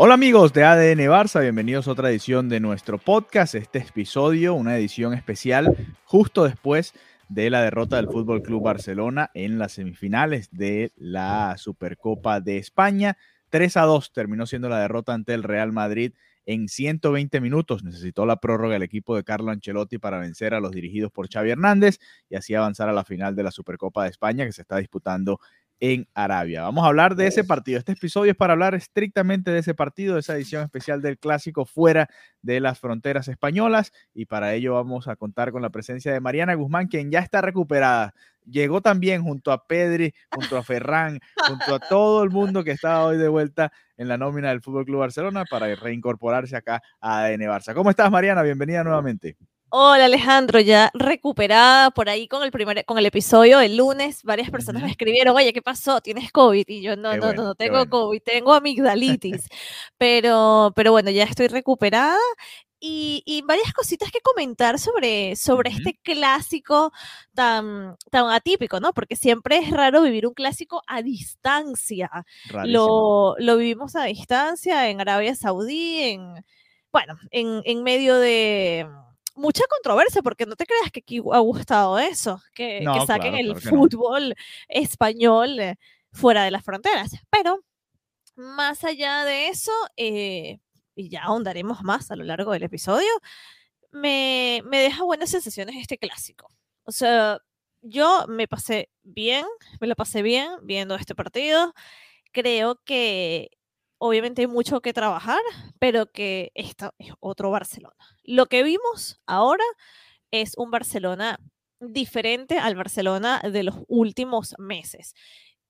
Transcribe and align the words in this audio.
Hola 0.00 0.14
amigos 0.14 0.52
de 0.52 0.62
ADN 0.62 1.10
Barça, 1.10 1.40
bienvenidos 1.40 1.88
a 1.88 1.90
otra 1.90 2.08
edición 2.08 2.48
de 2.48 2.60
nuestro 2.60 2.98
podcast. 2.98 3.56
Este 3.56 3.80
episodio, 3.80 4.54
una 4.54 4.78
edición 4.78 5.12
especial 5.12 5.76
justo 6.04 6.44
después 6.44 6.94
de 7.28 7.50
la 7.50 7.62
derrota 7.62 7.96
del 7.96 8.06
Fútbol 8.06 8.44
Club 8.44 8.62
Barcelona 8.62 9.32
en 9.34 9.58
las 9.58 9.72
semifinales 9.72 10.50
de 10.52 10.92
la 10.94 11.56
Supercopa 11.58 12.40
de 12.40 12.58
España. 12.58 13.16
3 13.48 13.76
a 13.76 13.82
2 13.82 14.12
terminó 14.12 14.46
siendo 14.46 14.68
la 14.68 14.78
derrota 14.78 15.14
ante 15.14 15.34
el 15.34 15.42
Real 15.42 15.72
Madrid 15.72 16.12
en 16.46 16.68
120 16.68 17.40
minutos. 17.40 17.82
Necesitó 17.82 18.24
la 18.24 18.36
prórroga 18.36 18.76
el 18.76 18.84
equipo 18.84 19.16
de 19.16 19.24
Carlo 19.24 19.50
Ancelotti 19.50 19.98
para 19.98 20.20
vencer 20.20 20.54
a 20.54 20.60
los 20.60 20.70
dirigidos 20.70 21.10
por 21.10 21.28
Xavi 21.28 21.50
Hernández 21.50 21.98
y 22.30 22.36
así 22.36 22.54
avanzar 22.54 22.88
a 22.88 22.92
la 22.92 23.04
final 23.04 23.34
de 23.34 23.42
la 23.42 23.50
Supercopa 23.50 24.04
de 24.04 24.10
España 24.10 24.46
que 24.46 24.52
se 24.52 24.62
está 24.62 24.76
disputando 24.76 25.40
en 25.80 26.08
Arabia. 26.14 26.62
Vamos 26.62 26.84
a 26.84 26.88
hablar 26.88 27.14
de 27.14 27.26
ese 27.26 27.44
partido. 27.44 27.78
Este 27.78 27.92
episodio 27.92 28.32
es 28.32 28.36
para 28.36 28.52
hablar 28.52 28.74
estrictamente 28.74 29.50
de 29.50 29.60
ese 29.60 29.74
partido, 29.74 30.14
de 30.14 30.20
esa 30.20 30.34
edición 30.34 30.64
especial 30.64 31.02
del 31.02 31.18
clásico 31.18 31.64
fuera 31.64 32.08
de 32.42 32.60
las 32.60 32.78
fronteras 32.78 33.28
españolas 33.28 33.92
y 34.14 34.26
para 34.26 34.54
ello 34.54 34.74
vamos 34.74 35.08
a 35.08 35.16
contar 35.16 35.52
con 35.52 35.62
la 35.62 35.70
presencia 35.70 36.12
de 36.12 36.20
Mariana 36.20 36.54
Guzmán, 36.54 36.88
quien 36.88 37.10
ya 37.10 37.20
está 37.20 37.40
recuperada. 37.40 38.14
Llegó 38.44 38.80
también 38.80 39.22
junto 39.22 39.52
a 39.52 39.66
Pedri, 39.66 40.14
junto 40.30 40.56
a 40.56 40.62
Ferran, 40.62 41.20
junto 41.46 41.74
a 41.74 41.78
todo 41.78 42.22
el 42.22 42.30
mundo 42.30 42.64
que 42.64 42.70
estaba 42.70 43.04
hoy 43.04 43.18
de 43.18 43.28
vuelta 43.28 43.70
en 43.96 44.08
la 44.08 44.16
nómina 44.16 44.48
del 44.48 44.62
Fútbol 44.62 44.86
Club 44.86 45.00
Barcelona 45.00 45.44
para 45.44 45.74
reincorporarse 45.74 46.56
acá 46.56 46.82
a 47.00 47.24
ADN 47.24 47.42
Barça. 47.42 47.74
¿Cómo 47.74 47.90
estás, 47.90 48.10
Mariana? 48.10 48.42
Bienvenida 48.42 48.82
nuevamente. 48.82 49.36
Hola 49.70 50.06
Alejandro, 50.06 50.60
ya 50.60 50.90
recuperada 50.94 51.90
por 51.90 52.08
ahí 52.08 52.26
con 52.26 52.42
el 52.42 52.50
primer, 52.50 52.86
con 52.86 52.96
el 52.96 53.04
episodio 53.04 53.58
del 53.58 53.76
lunes, 53.76 54.22
varias 54.22 54.50
personas 54.50 54.82
me 54.82 54.90
escribieron, 54.90 55.36
oye, 55.36 55.52
¿qué 55.52 55.60
pasó? 55.60 56.00
¿Tienes 56.00 56.32
COVID? 56.32 56.64
Y 56.66 56.80
yo, 56.80 56.96
no, 56.96 57.10
Qué 57.10 57.18
no, 57.18 57.26
bueno, 57.26 57.42
no, 57.42 57.48
no 57.48 57.54
tengo 57.54 57.74
bueno. 57.76 57.90
COVID, 57.90 58.22
tengo 58.22 58.54
amigdalitis. 58.54 59.46
pero, 59.98 60.72
pero 60.74 60.92
bueno, 60.92 61.10
ya 61.10 61.24
estoy 61.24 61.48
recuperada 61.48 62.16
y, 62.80 63.22
y 63.26 63.42
varias 63.42 63.74
cositas 63.74 64.10
que 64.10 64.20
comentar 64.22 64.78
sobre, 64.78 65.36
sobre 65.36 65.68
Ujú. 65.68 65.78
este 65.80 65.98
clásico 66.02 66.90
tan, 67.34 67.96
tan 68.10 68.30
atípico, 68.30 68.80
¿no? 68.80 68.94
Porque 68.94 69.16
siempre 69.16 69.58
es 69.58 69.70
raro 69.70 70.00
vivir 70.00 70.26
un 70.26 70.32
clásico 70.34 70.82
a 70.86 71.02
distancia. 71.02 72.08
Rarísimo. 72.48 73.34
Lo, 73.38 73.44
lo 73.44 73.56
vivimos 73.58 73.96
a 73.96 74.04
distancia 74.04 74.88
en 74.88 75.02
Arabia 75.02 75.34
Saudí, 75.34 76.04
en, 76.04 76.42
bueno, 76.90 77.18
en, 77.32 77.60
en 77.66 77.82
medio 77.82 78.16
de 78.16 78.86
mucha 79.38 79.64
controversia, 79.68 80.22
porque 80.22 80.46
no 80.46 80.56
te 80.56 80.66
creas 80.66 80.90
que 80.92 81.00
aquí 81.00 81.18
ha 81.32 81.38
gustado 81.40 81.98
eso, 81.98 82.42
que, 82.54 82.80
que 82.80 82.84
No, 82.84 83.06
saquen 83.06 83.34
claro, 83.34 83.36
el 83.36 83.46
claro 83.46 83.60
que 83.60 83.70
no. 83.72 83.78
fútbol 83.82 84.34
español 84.68 85.60
eh, 85.60 85.76
fuera 86.12 86.44
de 86.44 86.50
las 86.50 86.64
fronteras. 86.64 87.12
Pero 87.30 87.60
más 88.36 88.84
allá 88.84 89.24
de 89.24 89.48
eso, 89.48 89.72
eh, 89.96 90.58
y 90.94 91.08
ya 91.10 91.24
ahondaremos 91.24 91.82
más 91.82 92.10
a 92.10 92.16
lo 92.16 92.24
largo 92.24 92.52
del 92.52 92.64
episodio, 92.64 93.08
me, 93.90 94.62
me 94.66 94.78
deja 94.80 95.04
buenas 95.04 95.30
sensaciones 95.30 95.76
este 95.76 95.98
clásico. 95.98 96.48
O 96.84 96.92
sea, 96.92 97.38
yo 97.82 98.26
me 98.28 98.48
pasé 98.48 98.90
bien, 99.02 99.46
me 99.80 99.86
lo 99.86 99.96
pasé 99.96 100.22
bien 100.22 100.50
viendo 100.62 100.94
este 100.96 101.14
partido. 101.14 101.74
Creo 102.32 102.80
que 102.84 103.50
obviamente 103.98 104.42
hay 104.42 104.48
mucho 104.48 104.80
que 104.80 104.92
trabajar, 104.92 105.40
pero 105.78 106.10
que 106.10 106.52
esto 106.54 106.94
es 106.98 107.12
otro 107.20 107.50
Barcelona. 107.50 107.96
Lo 108.24 108.46
que 108.46 108.62
vimos 108.62 109.20
ahora 109.26 109.64
es 110.30 110.56
un 110.56 110.70
Barcelona 110.70 111.38
diferente 111.80 112.58
al 112.58 112.74
Barcelona 112.76 113.40
de 113.40 113.62
los 113.62 113.76
últimos 113.88 114.54
meses. 114.58 115.14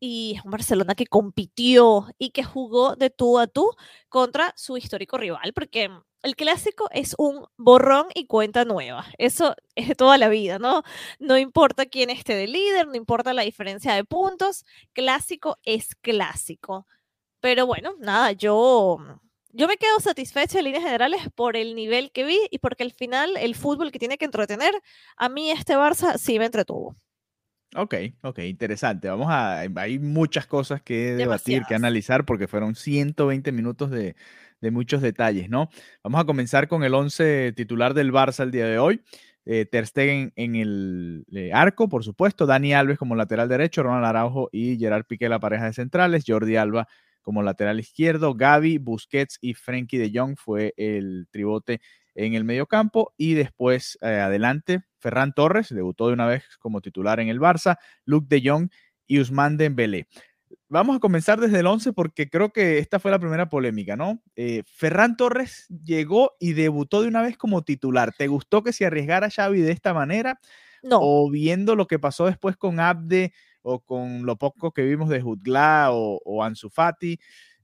Y 0.00 0.34
es 0.36 0.44
un 0.44 0.52
Barcelona 0.52 0.94
que 0.94 1.06
compitió 1.06 2.06
y 2.18 2.30
que 2.30 2.44
jugó 2.44 2.94
de 2.96 3.10
tú 3.10 3.38
a 3.38 3.48
tú 3.48 3.70
contra 4.08 4.52
su 4.56 4.76
histórico 4.76 5.18
rival, 5.18 5.52
porque 5.54 5.90
el 6.22 6.36
clásico 6.36 6.88
es 6.92 7.14
un 7.18 7.46
borrón 7.56 8.06
y 8.14 8.26
cuenta 8.26 8.64
nueva. 8.64 9.06
Eso 9.18 9.54
es 9.74 9.88
de 9.88 9.94
toda 9.94 10.18
la 10.18 10.28
vida, 10.28 10.58
¿no? 10.58 10.82
No 11.18 11.36
importa 11.38 11.86
quién 11.86 12.10
esté 12.10 12.34
de 12.34 12.46
líder, 12.46 12.86
no 12.88 12.94
importa 12.96 13.32
la 13.32 13.42
diferencia 13.42 13.94
de 13.94 14.04
puntos, 14.04 14.64
clásico 14.92 15.58
es 15.64 15.94
clásico. 15.96 16.86
Pero 17.40 17.66
bueno, 17.66 17.94
nada, 18.00 18.32
yo, 18.32 18.98
yo 19.50 19.68
me 19.68 19.76
quedo 19.76 20.00
satisfecha 20.00 20.58
en 20.58 20.64
líneas 20.64 20.84
generales 20.84 21.22
por 21.34 21.56
el 21.56 21.74
nivel 21.74 22.10
que 22.12 22.24
vi 22.24 22.38
y 22.50 22.58
porque 22.58 22.82
al 22.82 22.92
final 22.92 23.36
el 23.36 23.54
fútbol 23.54 23.92
que 23.92 23.98
tiene 23.98 24.18
que 24.18 24.24
entretener, 24.24 24.74
a 25.16 25.28
mí 25.28 25.50
este 25.50 25.74
Barça 25.76 26.16
sí 26.18 26.38
me 26.38 26.46
entretuvo. 26.46 26.96
Ok, 27.76 27.94
ok, 28.22 28.38
interesante. 28.40 29.08
Vamos 29.08 29.26
a, 29.28 29.60
hay 29.60 29.98
muchas 29.98 30.46
cosas 30.46 30.80
que 30.80 31.12
debatir, 31.14 31.64
que 31.66 31.74
Demasiadas. 31.74 31.76
analizar, 31.76 32.24
porque 32.24 32.48
fueron 32.48 32.74
120 32.74 33.52
minutos 33.52 33.90
de, 33.90 34.16
de 34.60 34.70
muchos 34.70 35.02
detalles, 35.02 35.50
¿no? 35.50 35.68
Vamos 36.02 36.20
a 36.20 36.24
comenzar 36.24 36.68
con 36.68 36.82
el 36.82 36.94
11 36.94 37.52
titular 37.52 37.94
del 37.94 38.12
Barça 38.12 38.42
el 38.42 38.50
día 38.50 38.66
de 38.66 38.78
hoy. 38.78 39.02
Eh, 39.44 39.64
Ter 39.64 39.86
Stegen 39.86 40.32
en 40.36 40.56
el 40.56 41.24
eh, 41.32 41.52
arco, 41.52 41.88
por 41.88 42.04
supuesto. 42.04 42.46
Dani 42.46 42.74
Alves 42.74 42.98
como 42.98 43.16
lateral 43.16 43.48
derecho, 43.48 43.82
Ronald 43.82 44.04
Araujo 44.04 44.48
y 44.52 44.78
Gerard 44.78 45.04
Piqué 45.06 45.28
la 45.28 45.40
pareja 45.40 45.66
de 45.66 45.72
centrales. 45.72 46.24
Jordi 46.26 46.56
Alba 46.56 46.86
como 47.28 47.42
lateral 47.42 47.78
izquierdo. 47.78 48.32
Gaby, 48.32 48.78
Busquets 48.78 49.36
y 49.42 49.52
Frenkie 49.52 49.98
de 49.98 50.10
Jong 50.14 50.38
fue 50.38 50.72
el 50.78 51.26
tribote 51.30 51.82
en 52.14 52.32
el 52.32 52.42
mediocampo. 52.42 53.12
Y 53.18 53.34
después, 53.34 53.98
eh, 54.00 54.06
adelante, 54.20 54.80
Ferran 54.98 55.34
Torres, 55.34 55.68
debutó 55.68 56.06
de 56.06 56.14
una 56.14 56.26
vez 56.26 56.44
como 56.58 56.80
titular 56.80 57.20
en 57.20 57.28
el 57.28 57.38
Barça. 57.38 57.76
Luke 58.06 58.28
de 58.30 58.48
Jong 58.48 58.70
y 59.06 59.20
Usman 59.20 59.58
Dembélé. 59.58 60.08
Vamos 60.70 60.96
a 60.96 61.00
comenzar 61.00 61.38
desde 61.38 61.60
el 61.60 61.66
11 61.66 61.92
porque 61.92 62.30
creo 62.30 62.50
que 62.50 62.78
esta 62.78 62.98
fue 62.98 63.10
la 63.10 63.18
primera 63.18 63.50
polémica, 63.50 63.94
¿no? 63.94 64.22
Eh, 64.34 64.62
Ferran 64.66 65.18
Torres 65.18 65.66
llegó 65.84 66.30
y 66.40 66.54
debutó 66.54 67.02
de 67.02 67.08
una 67.08 67.20
vez 67.20 67.36
como 67.36 67.60
titular. 67.60 68.14
¿Te 68.16 68.26
gustó 68.28 68.62
que 68.62 68.72
se 68.72 68.86
arriesgara 68.86 69.28
Xavi 69.28 69.60
de 69.60 69.72
esta 69.72 69.92
manera? 69.92 70.40
No, 70.82 70.98
O 71.02 71.28
viendo 71.30 71.76
lo 71.76 71.86
que 71.86 71.98
pasó 71.98 72.24
después 72.24 72.56
con 72.56 72.80
Abde 72.80 73.34
o 73.62 73.80
con 73.80 74.26
lo 74.26 74.36
poco 74.36 74.72
que 74.72 74.82
vimos 74.82 75.08
de 75.08 75.20
Jutgla 75.20 75.88
o, 75.92 76.20
o 76.24 76.42
Ansu 76.42 76.70
Fati, 76.70 77.18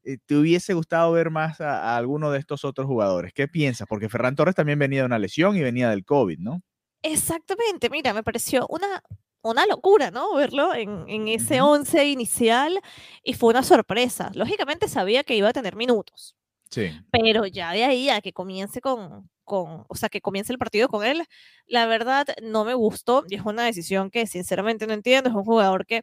eh, 0.05 0.19
¿te 0.27 0.37
hubiese 0.37 0.75
gustado 0.75 1.13
ver 1.13 1.31
más 1.31 1.61
a, 1.61 1.95
a 1.95 1.97
alguno 1.97 2.31
de 2.31 2.39
estos 2.39 2.65
otros 2.65 2.87
jugadores? 2.87 3.33
¿Qué 3.33 3.49
piensas? 3.49 3.87
Porque 3.89 4.09
Ferran 4.09 4.37
Torres 4.37 4.55
también 4.55 4.79
venía 4.79 5.01
de 5.01 5.07
una 5.07 5.19
lesión 5.19 5.57
y 5.57 5.63
venía 5.63 5.91
del 5.91 6.05
COVID, 6.05 6.39
¿no? 6.39 6.63
exactamente. 7.05 7.91
Mira, 7.91 8.13
me 8.15 8.23
pareció 8.23 8.67
una, 8.69 9.03
una 9.43 9.67
locura, 9.67 10.11
¿no? 10.11 10.35
Verlo 10.35 10.75
en, 10.75 11.05
en 11.09 11.29
ese 11.29 11.61
Ujú. 11.61 11.73
once 11.73 12.05
inicial 12.09 12.81
y 13.23 13.35
fue 13.35 13.51
una 13.51 13.63
sorpresa. 13.63 14.31
Lógicamente 14.35 14.89
sabía 14.89 15.23
que 15.23 15.37
iba 15.37 15.51
a 15.51 15.53
tener 15.53 15.77
minutos. 15.77 16.35
Sí. 16.71 16.91
Pero 17.13 17.47
ya 17.47 17.73
de 17.73 17.85
ahí 17.85 18.09
a 18.09 18.21
que 18.21 18.33
comience 18.33 18.81
con, 18.81 19.31
con, 19.45 19.85
o 19.89 19.95
sea, 19.97 20.09
que 20.09 20.21
comience 20.21 20.53
el 20.53 20.59
partido 20.59 20.89
con 20.89 21.05
él, 21.05 21.25
la 21.67 21.87
verdad 21.87 22.27
no 22.43 22.65
me 22.65 22.75
gustó 22.75 23.25
y 23.29 23.37
es 23.37 23.43
una 23.45 23.65
decisión 23.65 24.11
que 24.11 24.27
sinceramente 24.27 24.87
no 24.87 24.95
entiendo. 24.95 25.31
Es 25.31 25.37
un 25.37 25.45
jugador 25.45 25.87
que, 25.87 26.03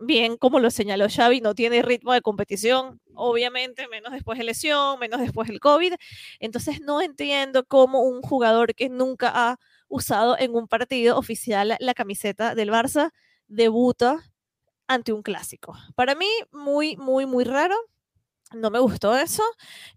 bien 0.00 0.36
como 0.36 0.60
lo 0.60 0.70
señaló 0.70 1.06
Xavi, 1.08 1.40
no 1.40 1.54
tiene 1.54 1.82
ritmo 1.82 2.12
de 2.12 2.20
competición, 2.22 3.00
obviamente, 3.14 3.88
menos 3.88 4.12
después 4.12 4.38
de 4.38 4.44
lesión, 4.44 4.98
menos 5.00 5.20
después 5.20 5.48
del 5.48 5.60
COVID. 5.60 5.94
Entonces 6.40 6.80
no 6.82 7.00
entiendo 7.02 7.64
cómo 7.66 8.02
un 8.02 8.22
jugador 8.22 8.74
que 8.74 8.88
nunca 8.88 9.32
ha 9.34 9.58
usado 9.88 10.36
en 10.38 10.54
un 10.54 10.68
partido 10.68 11.18
oficial 11.18 11.76
la 11.78 11.94
camiseta 11.94 12.54
del 12.54 12.70
Barça 12.70 13.12
debuta 13.48 14.24
ante 14.88 15.12
un 15.12 15.22
clásico. 15.22 15.74
Para 15.94 16.14
mí, 16.14 16.28
muy, 16.52 16.96
muy, 16.96 17.26
muy 17.26 17.44
raro. 17.44 17.76
No 18.54 18.70
me 18.70 18.78
gustó 18.78 19.14
eso. 19.16 19.42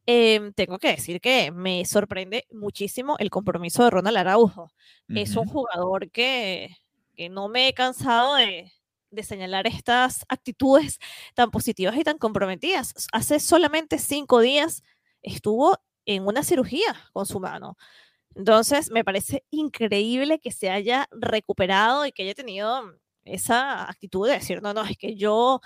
Em, 0.06 0.54
tengo 0.54 0.80
que 0.80 0.90
decir 0.90 1.22
que 1.22 1.51
me 1.51 1.86
sorprende 1.86 2.48
muchísimo 2.51 3.16
el 3.19 3.30
compromiso 3.30 3.84
de 3.84 3.92
Ronald 3.92 4.18
Araujo. 4.18 4.72
Es 5.10 5.36
un 5.36 5.48
jugador 5.48 6.10
que, 6.12 6.75
que 7.16 7.30
no 7.30 7.48
me 7.48 7.68
he 7.68 7.74
cansado 7.74 8.36
de, 8.36 8.72
de 9.12 9.24
señalar 9.24 9.68
estas 9.68 10.25
actitudes 10.30 11.00
tan 11.36 11.51
positivas 11.51 11.96
y 11.98 12.04
tan 12.04 12.18
comprometidas. 12.18 12.94
Hace 13.12 13.40
solamente 13.40 14.00
cinco 14.00 14.40
días 14.40 14.84
estuvo 15.22 15.78
en 16.06 16.25
una 16.25 16.44
cirugía 16.44 16.95
con 17.13 17.25
su 17.25 17.40
mano. 17.40 17.78
Entonces, 18.36 18.92
me 18.92 19.04
parece 19.04 19.44
increíble 19.52 20.40
que 20.40 20.52
se 20.52 20.69
haya 20.69 21.07
recuperado 21.12 22.06
y 22.06 22.12
que 22.12 22.24
haya 22.24 22.36
tenido 22.36 22.94
esa 23.25 23.90
actitud 23.90 24.28
de 24.28 24.34
decir, 24.34 24.62
no, 24.62 24.74
no, 24.74 24.84
es 24.84 24.98
que 24.98 25.16
yo, 25.16 25.62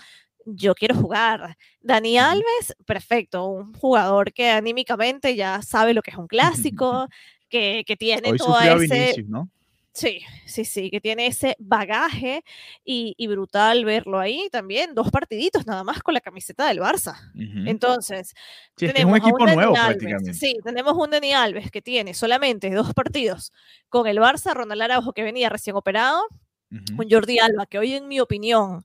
yo 0.45 0.75
quiero 0.75 0.95
jugar. 0.95 1.57
Dani 1.81 2.17
Alves, 2.17 2.75
perfecto, 2.85 3.45
un 3.45 3.73
jugador 3.73 4.33
que 4.33 4.49
anímicamente 4.49 5.35
ya 5.35 5.61
sabe 5.61 5.93
lo 5.93 6.01
que 6.01 6.11
es 6.11 6.17
un 6.17 6.27
clásico, 6.73 7.07
que, 7.49 7.83
que 7.85 7.95
tiene 7.95 8.31
Hoy 8.31 8.37
todo 8.37 8.59
ese... 8.59 8.77
Vinicius, 8.77 9.29
¿no? 9.29 9.49
Sí, 9.95 10.21
sí, 10.47 10.65
sí, 10.65 10.89
que 10.89 10.99
tiene 10.99 11.27
ese 11.27 11.55
bagaje 11.59 12.43
y, 12.83 13.13
y 13.15 13.27
brutal 13.27 13.85
verlo 13.85 14.19
ahí 14.19 14.49
también, 14.51 14.95
dos 14.95 15.11
partiditos 15.11 15.67
nada 15.67 15.83
más 15.83 16.01
con 16.01 16.15
la 16.15 16.19
camiseta 16.19 16.67
del 16.67 16.79
Barça. 16.79 17.15
Entonces, 17.35 18.33
Sí, 18.75 18.87
es 18.87 18.93
que 18.93 19.01
es 19.01 19.05
un 19.05 19.11
tenemos 19.11 19.13
a 19.13 19.17
equipo 19.19 19.45
Dani 19.45 19.55
nuevo 19.55 19.75
Alves, 19.75 19.85
prácticamente. 19.85 20.33
Sí, 20.33 20.57
tenemos 20.63 20.93
un 20.97 21.11
Dani 21.11 21.33
Alves 21.33 21.69
que 21.69 21.83
tiene 21.83 22.15
solamente 22.15 22.71
dos 22.71 22.91
partidos 22.95 23.53
con 23.87 24.07
el 24.07 24.17
Barça, 24.17 24.55
Ronald 24.55 24.81
Araujo 24.81 25.13
que 25.13 25.21
venía 25.21 25.49
recién 25.49 25.75
operado, 25.75 26.23
Ujú. 26.71 27.03
un 27.03 27.07
Jordi 27.07 27.37
Alba 27.37 27.67
que 27.67 27.77
hoy 27.77 27.93
en 27.93 28.07
mi 28.07 28.19
opinión 28.19 28.83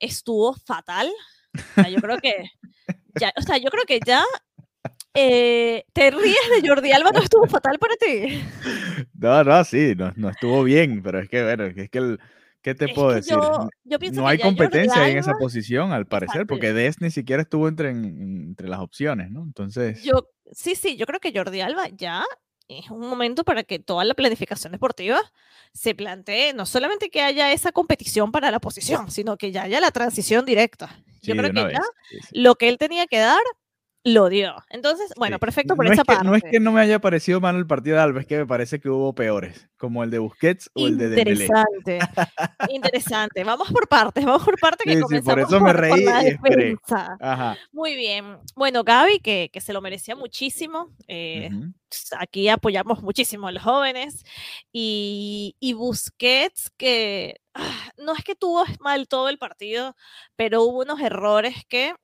estuvo 0.00 0.54
fatal. 0.54 1.10
O 1.54 1.74
sea, 1.74 1.88
yo 1.90 2.00
creo 2.00 2.18
que 2.18 2.34
ya, 3.18 3.32
o 3.36 3.42
sea, 3.42 3.56
yo 3.58 3.70
creo 3.70 3.84
que 3.84 4.00
ya 4.04 4.22
eh, 5.14 5.84
te 5.92 6.10
ríes 6.10 6.36
de 6.62 6.68
Jordi 6.68 6.92
Alba, 6.92 7.10
no 7.12 7.20
estuvo 7.20 7.46
fatal 7.46 7.78
para 7.78 7.96
ti. 7.96 8.42
No, 9.14 9.42
no, 9.42 9.64
sí, 9.64 9.94
no, 9.96 10.12
no 10.16 10.28
estuvo 10.30 10.62
bien, 10.62 11.02
pero 11.02 11.18
es 11.20 11.28
que, 11.28 11.42
bueno, 11.42 11.64
es 11.64 11.90
que 11.90 11.98
el, 11.98 12.20
¿qué 12.62 12.74
te 12.74 12.84
Es 12.86 12.92
puedo 12.94 13.10
decir? 13.12 13.34
yo, 13.36 13.68
yo 13.84 13.98
No 14.12 14.28
hay 14.28 14.38
competencia 14.38 15.02
ahí 15.02 15.12
en 15.12 15.18
esa 15.18 15.30
Alba- 15.32 15.40
posición, 15.40 15.92
al 15.92 16.06
parecer, 16.06 16.36
Exacto. 16.42 16.54
porque 16.54 16.72
Des 16.72 17.00
ni 17.00 17.10
siquiera 17.10 17.42
estuvo 17.42 17.66
entre, 17.68 17.90
en- 17.90 18.04
entre 18.48 18.68
las 18.68 18.80
opciones, 18.80 19.30
¿no? 19.30 19.42
Entonces, 19.42 20.02
Yo, 20.04 20.28
sí, 20.52 20.74
sí, 20.76 20.96
yo 20.96 21.06
creo 21.06 21.18
que 21.20 21.32
Jordi 21.34 21.60
Alba 21.60 21.88
ya 21.88 22.24
es 22.68 22.90
un 22.90 23.00
momento 23.00 23.44
para 23.44 23.64
que 23.64 23.78
toda 23.78 24.04
la 24.04 24.14
planificación 24.14 24.72
deportiva 24.72 25.20
se 25.72 25.94
plantee, 25.94 26.52
no 26.52 26.66
solamente 26.66 27.10
que 27.10 27.22
haya 27.22 27.52
esa 27.52 27.72
competición 27.72 28.30
para 28.30 28.50
la 28.50 28.60
posición, 28.60 29.10
sino 29.10 29.36
que 29.36 29.52
ya 29.52 29.62
haya 29.62 29.80
la 29.80 29.90
transición 29.90 30.44
directa. 30.44 30.88
sí, 31.22 31.28
Yo 31.28 31.36
creo 31.36 31.50
que 31.52 31.60
ya 31.60 31.66
vez. 31.66 31.78
sí, 32.10 32.18
sí. 32.20 32.28
lo 32.32 32.54
que 32.56 32.68
él 32.68 32.78
tenía 32.78 33.06
que 33.06 33.18
dar, 33.18 33.40
lo 34.04 34.28
dio. 34.28 34.54
Entonces, 34.70 35.12
bueno, 35.16 35.36
Sí. 35.36 35.40
perfecto 35.40 35.76
por 35.76 35.84
no 35.84 35.92
esa 35.92 36.02
es 36.02 36.06
que, 36.06 36.12
parte. 36.14 36.26
No 36.26 36.34
es 36.34 36.42
que 36.42 36.60
no 36.60 36.72
me 36.72 36.80
haya 36.80 36.98
parecido 37.00 37.40
mal 37.40 37.56
el 37.56 37.66
partido 37.66 37.96
de 37.96 38.02
Alves, 38.02 38.26
que 38.26 38.38
me 38.38 38.46
parece 38.46 38.80
que 38.80 38.88
hubo 38.88 39.14
peores, 39.14 39.68
como 39.76 40.02
el 40.04 40.10
de 40.10 40.18
Busquets 40.18 40.70
o 40.74 40.86
el 40.86 40.96
de 40.96 41.08
Dembélé. 41.10 41.44
Interesante, 41.46 41.98
interesante. 42.70 43.44
Vamos 43.44 43.70
por 43.70 43.88
partes, 43.88 44.24
vamos 44.24 44.44
por 44.44 44.58
partes 44.58 44.84
que 44.84 44.92
Sí, 44.92 44.96
sí, 44.96 45.00
por 45.02 45.08
comenzamos 45.24 45.48
eso 45.52 45.60
me 45.60 45.72
por- 45.72 45.88
por 45.88 45.96
reí 45.98 46.04
la 46.04 46.22
y 46.22 46.26
esperé. 46.28 46.64
defensa. 46.70 47.16
Ajá. 47.20 47.56
Muy 47.72 47.94
bien. 47.96 48.38
Bueno, 48.56 48.84
Gaby, 48.84 49.18
que, 49.20 49.50
que 49.52 49.60
se 49.60 49.72
lo 49.72 49.80
merecía 49.80 50.16
muchísimo. 50.16 50.94
eh, 51.06 51.50
aquí 52.18 52.48
apoyamos 52.48 53.02
muchísimo 53.02 53.48
a 53.48 53.52
los 53.52 53.62
jóvenes. 53.62 54.24
Y, 54.72 55.56
y 55.60 55.72
Busquets, 55.72 56.70
que 56.76 57.40
ah, 57.54 57.90
no 57.98 58.14
es 58.14 58.22
que 58.24 58.34
tuvo 58.34 58.64
mal 58.80 59.08
todo 59.08 59.28
el 59.28 59.38
partido, 59.38 59.94
pero 60.36 60.62
hubo 60.62 60.80
unos 60.82 61.00
errores 61.00 61.54
que 61.68 61.94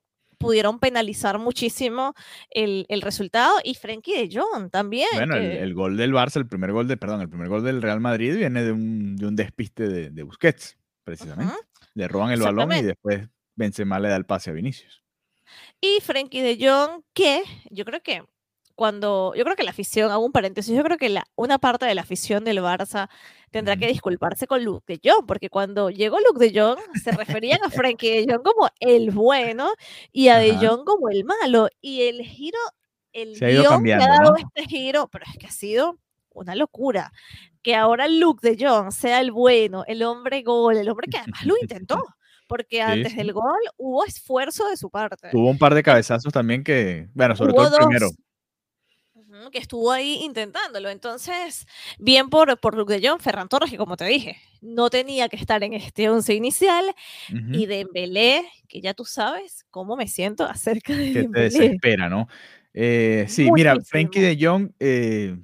pudieron 0.44 0.78
penalizar 0.78 1.38
muchísimo 1.38 2.14
el, 2.50 2.86
el 2.88 3.02
resultado. 3.02 3.54
Y 3.64 3.74
Frenkie 3.74 4.26
de 4.28 4.28
Jong 4.40 4.70
también. 4.70 5.08
Bueno, 5.14 5.36
el, 5.36 5.42
que- 5.42 5.62
el 5.62 5.74
gol 5.74 5.96
del 5.96 6.12
Barça, 6.12 6.36
el 6.36 6.46
primer 6.46 6.72
gol 6.72 6.86
de, 6.88 6.96
perdón, 6.96 7.20
el 7.20 7.28
primer 7.28 7.48
gol 7.48 7.64
del 7.64 7.82
Real 7.82 8.00
Madrid 8.00 8.36
viene 8.36 8.62
de 8.62 8.72
un, 8.72 9.16
de 9.16 9.26
un 9.26 9.36
despiste 9.36 9.88
de, 9.88 10.10
de 10.10 10.22
Busquets, 10.22 10.76
precisamente. 11.04 11.54
Le 11.94 12.08
roban 12.08 12.30
el 12.32 12.40
balón 12.40 12.68
y 12.72 12.82
después 12.82 13.28
Benzema 13.56 14.00
le 14.00 14.08
da 14.08 14.16
el 14.16 14.26
pase 14.26 14.50
a 14.50 14.52
Vinicius. 14.52 15.02
Y 15.80 15.98
Frenkie 16.00 16.40
de 16.40 16.56
Jong, 16.60 17.02
que 17.12 17.42
yo 17.70 17.84
creo 17.84 18.00
que 18.02 18.22
cuando, 18.74 19.32
yo 19.36 19.44
creo 19.44 19.56
que 19.56 19.62
la 19.62 19.70
afición, 19.70 20.10
hago 20.10 20.24
un 20.24 20.32
paréntesis, 20.32 20.76
yo 20.76 20.82
creo 20.82 20.98
que 20.98 21.08
la, 21.08 21.24
una 21.36 21.58
parte 21.58 21.86
de 21.86 21.94
la 21.94 22.02
afición 22.02 22.44
del 22.44 22.58
Barça 22.58 23.08
tendrá 23.50 23.76
que 23.76 23.86
disculparse 23.86 24.48
con 24.48 24.64
Luke 24.64 24.84
de 24.86 25.00
Jong, 25.02 25.26
porque 25.26 25.48
cuando 25.48 25.90
llegó 25.90 26.18
Luke 26.18 26.44
de 26.44 26.58
Jong 26.58 26.78
se 27.00 27.12
referían 27.12 27.62
a 27.64 27.70
Frenkie 27.70 28.10
de 28.10 28.32
Jong 28.32 28.42
como 28.42 28.68
el 28.80 29.12
bueno 29.12 29.70
y 30.12 30.28
a 30.28 30.38
de. 30.38 30.56
Jong 30.56 30.84
como 30.84 31.08
el 31.08 31.24
malo. 31.24 31.68
Y 31.80 32.02
el 32.02 32.22
giro, 32.22 32.58
el 33.12 33.36
Se 33.36 33.46
ha 33.46 33.50
ido 33.50 33.62
guion 33.62 33.72
cambiando, 33.74 34.04
que 34.04 34.10
ha 34.10 34.14
dado 34.16 34.30
¿no? 34.32 34.36
este 34.36 34.68
giro, 34.68 35.08
pero 35.08 35.24
es 35.30 35.38
que 35.38 35.46
ha 35.46 35.52
sido 35.52 35.98
una 36.30 36.56
locura. 36.56 37.12
Que 37.62 37.76
ahora 37.76 38.08
Luke 38.08 38.46
de 38.46 38.56
Jong 38.58 38.90
sea 38.90 39.20
el 39.20 39.30
bueno, 39.30 39.84
el 39.86 40.02
hombre 40.02 40.42
gol, 40.42 40.76
el 40.76 40.88
hombre 40.88 41.06
que 41.08 41.18
además 41.18 41.46
lo 41.46 41.54
intentó. 41.62 42.02
Porque 42.46 42.82
antes 42.82 43.12
sí. 43.12 43.18
del 43.18 43.32
gol 43.32 43.60
hubo 43.78 44.04
esfuerzo 44.04 44.68
de 44.68 44.76
su 44.76 44.90
parte. 44.90 45.30
Tuvo 45.30 45.48
un 45.48 45.58
par 45.58 45.74
de 45.74 45.82
cabezazos 45.82 46.30
también 46.30 46.62
que, 46.62 47.08
bueno, 47.14 47.34
sobre 47.36 47.52
Hubo 47.52 47.62
todo 47.62 47.78
el 47.78 47.86
primero. 47.86 48.08
Que 49.50 49.58
estuvo 49.58 49.92
ahí 49.92 50.20
intentándolo. 50.22 50.90
Entonces, 50.90 51.66
bien 51.98 52.28
por, 52.30 52.58
por 52.58 52.76
Luke 52.76 52.98
de 52.98 53.08
Jong, 53.08 53.20
Ferran 53.20 53.48
Torres, 53.48 53.70
que 53.70 53.76
como 53.76 53.96
te 53.96 54.04
dije, 54.04 54.36
no 54.60 54.90
tenía 54.90 55.28
que 55.28 55.36
estar 55.36 55.62
en 55.62 55.74
este 55.74 56.08
once 56.08 56.34
inicial, 56.34 56.84
y 57.28 57.66
Dembélé, 57.66 58.44
que 58.68 58.80
ya 58.80 58.94
tú 58.94 59.04
sabes 59.04 59.64
cómo 59.70 59.96
me 59.96 60.08
siento 60.08 60.44
acerca 60.48 60.94
de 60.94 61.06
que 61.06 61.12
te 61.12 61.20
Dembélé. 61.20 61.44
desespera, 61.44 62.08
¿no? 62.08 62.28
Eh, 62.72 63.26
sí, 63.28 63.50
mira, 63.52 63.76
Frenkie 63.80 64.20
de 64.20 64.36
Jong, 64.40 64.72
eh, 64.80 65.36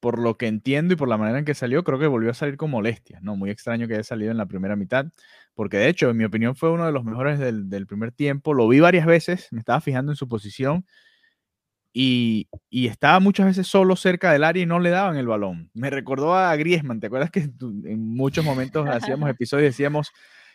por 0.00 0.18
lo 0.18 0.38
que 0.38 0.46
entiendo 0.46 0.94
y 0.94 0.96
por 0.96 1.08
la 1.08 1.18
manera 1.18 1.38
en 1.38 1.44
que 1.44 1.54
salió, 1.54 1.84
creo 1.84 1.98
que 1.98 2.06
volvió 2.06 2.30
a 2.30 2.34
salir 2.34 2.56
con 2.56 2.70
molestias, 2.70 3.22
¿no? 3.22 3.36
Muy 3.36 3.50
extraño 3.50 3.86
que 3.86 3.94
haya 3.94 4.02
salido 4.02 4.30
en 4.30 4.38
la 4.38 4.46
primera 4.46 4.76
mitad, 4.76 5.06
porque 5.54 5.76
de 5.76 5.88
hecho, 5.88 6.08
en 6.08 6.16
mi 6.16 6.24
opinión, 6.24 6.56
fue 6.56 6.70
uno 6.70 6.86
de 6.86 6.92
los 6.92 7.04
mejores 7.04 7.38
del, 7.38 7.68
del 7.68 7.86
primer 7.86 8.12
tiempo. 8.12 8.54
Lo 8.54 8.66
vi 8.66 8.80
varias 8.80 9.04
veces, 9.04 9.48
me 9.50 9.58
estaba 9.58 9.80
fijando 9.82 10.12
en 10.12 10.16
su 10.16 10.26
posición 10.26 10.86
y, 11.92 12.48
y 12.68 12.86
estaba 12.86 13.18
muchas 13.20 13.46
veces 13.46 13.66
solo 13.66 13.96
cerca 13.96 14.32
del 14.32 14.44
área 14.44 14.62
y 14.62 14.66
no 14.66 14.78
le 14.78 14.90
daban 14.90 15.16
el 15.16 15.26
balón. 15.26 15.70
Me 15.74 15.90
recordó 15.90 16.34
a 16.36 16.54
Griezmann, 16.56 17.00
¿te 17.00 17.08
acuerdas 17.08 17.30
que 17.30 17.40
en 17.60 18.14
muchos 18.14 18.44
momentos 18.44 18.88
hacíamos 18.88 19.28
episodios 19.30 19.64
y 19.64 19.66
decíamos 19.70 20.12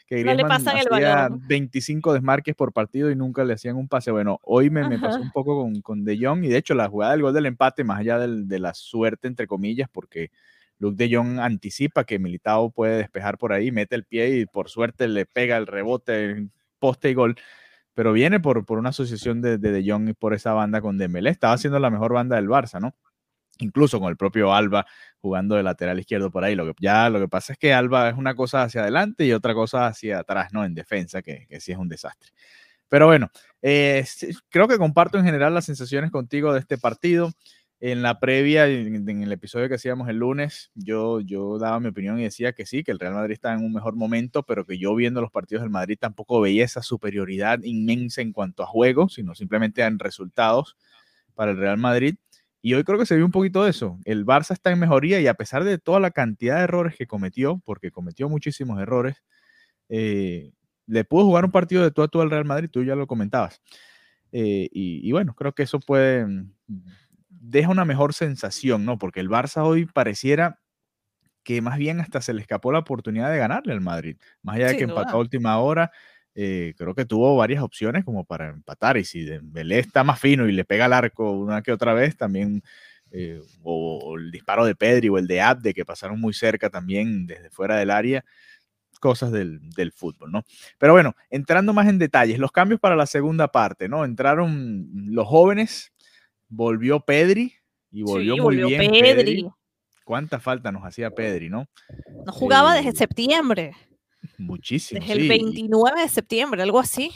que 0.08 0.18
No 0.18 0.22
Griezmann 0.34 0.62
el 0.62 0.88
hacía 0.94 1.16
balón. 1.24 1.42
25 1.48 2.14
desmarques 2.14 2.56
por 2.56 2.72
partido 2.74 3.10
y 3.12 3.16
nunca 3.16 3.44
le 3.44 3.54
hacían 3.54 3.76
un 3.76 3.88
pase? 3.88 4.12
Bueno, 4.12 4.40
hoy 4.44 4.70
me, 4.70 4.88
me 4.88 4.98
pasó 5.00 5.20
un 5.20 5.32
poco 5.32 5.62
con, 5.62 5.82
con 5.82 6.06
De 6.06 6.18
Jong 6.22 6.46
y 6.46 6.48
de 6.50 6.58
hecho 6.58 6.74
la 6.76 6.88
jugada 6.88 7.14
del 7.14 7.24
gol 7.24 7.34
del 7.34 7.48
empate, 7.48 7.84
más 7.84 8.00
allá 8.00 8.18
del- 8.20 8.48
de 8.48 8.60
la 8.60 8.74
suerte, 8.74 9.28
entre 9.28 9.48
comillas, 9.48 9.90
porque 9.92 10.30
Luke 10.78 10.96
De 10.96 11.14
Jong 11.16 11.40
anticipa 11.40 12.04
que 12.06 12.20
Militao 12.20 12.70
puede 12.72 12.98
despejar 12.98 13.38
por 13.38 13.52
ahí, 13.52 13.72
mete 13.72 13.96
el 13.96 14.06
pie 14.06 14.38
y 14.40 14.46
por 14.46 14.70
suerte 14.70 15.08
le 15.08 15.26
pega 15.26 15.58
el 15.58 15.68
rebote, 15.68 16.48
poste 16.80 17.10
y 17.10 17.14
gol 17.14 17.36
pero 17.95 18.13
viene 18.13 18.39
por, 18.39 18.65
por 18.65 18.77
una 18.77 18.89
asociación 18.89 19.42
de, 19.42 19.57
de 19.57 19.71
De 19.71 19.89
Jong 19.89 20.09
y 20.09 20.13
por 20.13 20.36
esa 20.36 20.53
banda 20.53 20.81
con 20.81 20.97
Dembélé. 21.00 21.31
Estaba 21.31 21.57
siendo 21.57 21.80
la 21.80 21.89
mejor 21.89 22.13
banda 22.13 22.36
del 22.36 22.47
Barça, 22.47 22.80
¿no? 22.80 22.95
Incluso 23.59 24.00
con 24.00 24.09
el 24.09 24.18
propio 24.18 24.53
Alba 24.53 24.86
jugando 25.19 25.56
de 25.56 25.63
lateral 25.63 26.00
izquierdo 26.00 26.30
por 26.30 26.44
ahí. 26.44 26.56
Lo 26.56 26.66
que, 26.68 26.73
ya 26.80 27.09
lo 27.09 27.19
que 27.19 27.30
pasa 27.30 27.54
es 27.54 27.59
que 27.59 27.73
Alba 27.73 28.09
es 28.09 28.16
una 28.16 28.35
cosa 28.35 28.64
hacia 28.64 28.81
adelante 28.81 29.25
y 29.25 29.31
otra 29.31 29.54
cosa 29.54 29.87
hacia 29.87 30.19
atrás, 30.19 30.54
¿no? 30.54 30.66
En 30.66 30.75
defensa, 30.75 31.21
que, 31.21 31.47
que 31.49 31.59
sí 31.61 31.71
es 31.71 31.78
un 31.78 31.87
desastre. 31.87 32.31
Pero 32.90 33.07
bueno, 33.07 33.31
eh, 33.61 34.06
creo 34.49 34.68
que 34.68 34.78
comparto 34.78 35.18
en 35.18 35.25
general 35.25 35.54
las 35.54 35.66
sensaciones 35.66 36.11
contigo 36.11 36.54
de 36.54 36.59
este 36.59 36.78
partido. 36.78 37.31
En 37.82 38.02
la 38.02 38.20
previa, 38.20 38.68
en, 38.68 39.22
el 39.22 39.32
episodio 39.32 39.68
que 39.68 39.76
hacíamos 39.76 40.08
el 40.08 40.18
lunes, 40.18 40.72
yo, 40.76 41.20
yo 41.20 41.60
daba 41.60 41.80
mi 41.80 41.90
opinión 41.90 42.20
y 42.20 42.24
decía 42.24 42.54
que 42.54 42.66
sí, 42.66 42.84
que 42.84 42.92
el 42.92 43.00
Real 43.00 43.14
Madrid 43.14 43.34
está 43.34 43.54
en 43.54 43.64
un 43.64 43.74
mejor 43.74 43.96
momento, 43.96 44.44
pero 44.44 44.66
que 44.66 44.78
yo 44.78 44.96
viendo 44.96 45.22
los 45.22 45.30
partidos 45.30 45.62
del 45.62 45.72
Madrid 45.72 45.98
tampoco 46.00 46.40
veía 46.40 46.64
esa 46.64 46.82
superioridad 46.82 47.60
inmensa 47.64 48.22
en 48.22 48.32
cuanto 48.32 48.64
a 48.64 48.66
juego, 48.66 49.10
sino 49.10 49.36
simplemente 49.36 49.84
en 49.84 50.00
resultados 50.00 50.78
para 51.36 51.52
el 51.52 51.58
Real 51.58 51.78
Madrid. 51.78 52.16
Y 52.62 52.74
hoy 52.74 52.84
creo 52.84 52.98
que 52.98 53.06
se 53.06 53.16
vio 53.16 53.26
un 53.26 53.32
poquito 53.32 53.64
de 53.64 53.70
eso. 53.70 54.00
El 54.06 54.26
Barça 54.26 54.52
está 54.52 54.72
en 54.72 54.80
mejoría 54.80 55.20
y 55.20 55.28
a 55.28 55.36
pesar 55.36 55.64
de 55.64 55.78
toda 55.78 56.00
la 56.00 56.12
cantidad 56.12 56.58
de 56.58 56.64
errores 56.64 56.96
que 56.96 57.06
cometió, 57.06 57.62
porque 57.64 57.92
cometió 57.92 58.30
muchísimos 58.30 58.80
errores, 58.82 59.22
eh, 59.90 60.52
le 60.88 61.04
pudo 61.04 61.26
jugar 61.26 61.46
un 61.46 61.52
partido 61.52 61.84
de 61.84 61.92
tú 61.92 62.02
a 62.02 62.08
tú 62.08 62.22
al 62.22 62.32
Real 62.32 62.46
Madrid, 62.46 62.70
tú 62.72 62.84
ya 62.84 62.96
lo 62.96 63.06
comentabas. 63.06 63.62
Eh, 64.32 64.70
y, 64.72 65.08
y, 65.08 65.12
bueno, 65.12 65.36
creo 65.36 65.54
que 65.54 65.64
eso 65.64 65.80
puede, 65.80 66.26
deja 67.39 67.69
una 67.69 67.85
mejor 67.85 68.13
sensación, 68.13 68.85
¿no? 68.85 68.97
Porque 68.97 69.19
el 69.19 69.30
Barça 69.30 69.63
hoy 69.63 69.85
pareciera 69.85 70.59
que 71.44 71.61
más 71.61 71.77
bien 71.77 71.99
hasta 71.99 72.21
se 72.21 72.33
le 72.33 72.42
escapó 72.42 72.71
la 72.71 72.80
oportunidad 72.80 73.31
de 73.31 73.37
ganarle 73.37 73.73
al 73.73 73.81
Madrid. 73.81 74.18
Más 74.42 74.56
allá 74.56 74.68
de 74.68 74.77
que 74.77 74.83
empató 74.83 75.18
a 75.18 75.19
última 75.19 75.57
hora, 75.59 75.92
eh, 76.33 76.73
creo 76.77 76.95
que 76.95 77.06
tuvo 77.06 77.37
varias 77.37 77.61
opciones 77.61 78.04
como 78.04 78.25
para 78.25 78.49
empatar. 78.49 78.97
Y 78.97 79.06
si 79.06 79.23
Dembélé 79.23 79.80
está 79.80 80.04
más 80.04 80.19
fino 80.19 80.47
y 80.47 80.51
le 80.51 80.65
pega 80.65 80.85
al 80.85 80.94
arco 80.94 81.31
una 81.31 81.61
que 81.61 81.71
otra 81.71 81.94
vez, 81.94 82.18
también, 82.18 82.63
eh, 83.11 83.39
o, 83.63 83.99
o 84.04 84.18
el 84.18 84.31
disparo 84.31 84.65
de 84.65 84.75
Pedri 84.75 85.09
o 85.09 85.18
el 85.18 85.27
de 85.27 85.42
Abde, 85.42 85.73
que 85.73 85.85
pasaron 85.85 86.19
muy 86.19 86.33
cerca 86.33 86.69
también 86.69 87.27
desde 87.27 87.51
fuera 87.51 87.77
del 87.77 87.92
área, 87.92 88.25
cosas 88.99 89.31
del, 89.31 89.59
del 89.69 89.92
fútbol, 89.92 90.31
¿no? 90.31 90.44
Pero 90.77 90.94
bueno, 90.94 91.15
entrando 91.30 91.73
más 91.73 91.87
en 91.87 91.99
detalles, 91.99 92.39
los 92.39 92.51
cambios 92.51 92.80
para 92.80 92.95
la 92.95 93.06
segunda 93.06 93.49
parte, 93.49 93.87
¿no? 93.87 94.04
Entraron 94.04 94.87
los 95.13 95.27
jóvenes, 95.27 95.94
volvió 96.56 97.00
Pedri 97.02 97.54
y 97.92 98.02
volvió 98.04 98.35
Sí, 98.35 98.42
muy 98.42 98.56
volvió 98.57 98.68
bien 98.68 98.92
Pedri. 98.92 99.02
Pedri. 99.02 99.50
¿Cuánta 100.04 100.40
falta 100.40 100.71
nos 100.71 100.83
hacía 100.83 101.09
Pedri, 101.12 101.50
no? 101.50 101.68
No 102.26 102.31
jugaba 102.31 102.76
Eh, 102.78 102.83
desde 102.83 102.97
septiembre, 102.97 103.71
Muchísimo, 104.38 105.02
desde 105.02 105.14
el 105.14 105.21
sí. 105.21 105.28
29 105.28 106.02
de 106.02 106.09
septiembre, 106.09 106.62
algo 106.62 106.80
así. 106.80 107.12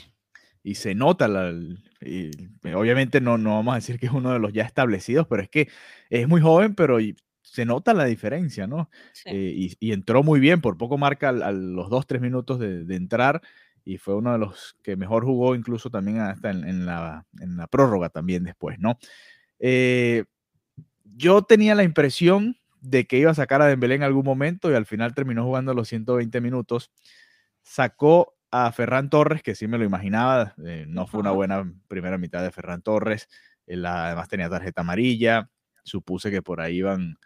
Y 0.64 0.76
se 0.76 0.94
nota, 0.94 1.28
la, 1.28 1.54
y 2.02 2.32
obviamente 2.74 3.22
no, 3.22 3.38
no 3.38 3.52
vamos 3.56 3.74
a 3.74 3.76
decir 3.76 3.98
que 4.00 4.08
es 4.08 4.12
uno 4.12 4.32
de 4.34 4.40
los 4.40 4.54
ya 4.54 4.64
establecidos, 4.64 5.26
pero 5.28 5.42
es 5.42 5.50
que 5.50 5.70
es 6.10 6.28
muy 6.28 6.42
joven, 6.42 6.76
pero 6.76 7.00
y 7.00 7.16
se 7.42 7.66
nota 7.66 7.94
la 7.94 8.06
diferencia, 8.06 8.68
¿no? 8.68 8.90
Sí. 9.14 9.30
Eh, 9.30 9.54
y, 9.56 9.78
y 9.80 9.92
entró 9.94 10.22
muy 10.24 10.40
bien, 10.40 10.62
por 10.62 10.78
poco 10.78 10.98
marca 10.98 11.30
al- 11.30 11.44
a 11.44 11.52
los 11.52 11.90
dos, 11.90 12.06
tres 12.08 12.22
minutos 12.22 12.60
de, 12.60 12.84
de 12.86 12.96
entrar 12.96 13.42
y 13.86 13.98
fue 13.98 14.16
uno 14.16 14.34
de 14.34 14.38
los 14.40 14.76
que 14.84 14.96
mejor 14.96 15.24
jugó 15.26 15.56
incluso 15.56 15.90
también 15.90 16.20
hasta 16.20 16.52
en, 16.52 16.64
en 16.68 16.86
la, 16.86 17.26
en 17.40 17.56
la 17.58 17.66
prórroga 17.68 18.10
también 18.10 18.44
después, 18.44 18.78
¿no? 18.80 19.00
Eh, 19.60 20.26
yo 21.04 21.42
tenía 21.44 21.76
la 21.76 21.84
impresión 21.84 22.58
de 22.82 23.06
que 23.06 23.18
iba 23.18 23.32
a 23.32 23.36
sacar 23.36 23.62
a 23.62 23.68
Dembélé 23.68 23.96
en 23.96 24.04
algún 24.04 24.24
momento 24.26 24.72
y 24.72 24.76
al 24.76 24.86
final 24.86 25.14
terminó 25.14 25.44
jugando 25.44 25.74
los 25.74 25.88
120 25.90 26.42
minutos. 26.42 26.92
Sacó 27.62 28.36
a 28.52 28.72
Ferran 28.72 29.10
Torres, 29.10 29.44
que 29.44 29.56
sí 29.56 29.68
me 29.68 29.78
lo 29.78 29.86
imaginaba, 29.86 30.56
eh, 30.66 30.86
no 30.88 31.08
fue 31.08 31.20
una 31.20 31.32
buena 31.32 31.72
primera 31.88 32.18
mitad 32.18 32.42
de 32.42 32.52
Ferran 32.52 32.82
Torres, 32.82 33.30
él 33.68 33.86
además 33.86 34.28
tenía 34.28 34.50
tarjeta 34.50 34.82
amarilla, 34.82 35.50
supuse 35.84 36.32
que 36.32 36.42
por 36.42 36.62
ahí 36.62 36.78
iban, 36.78 37.18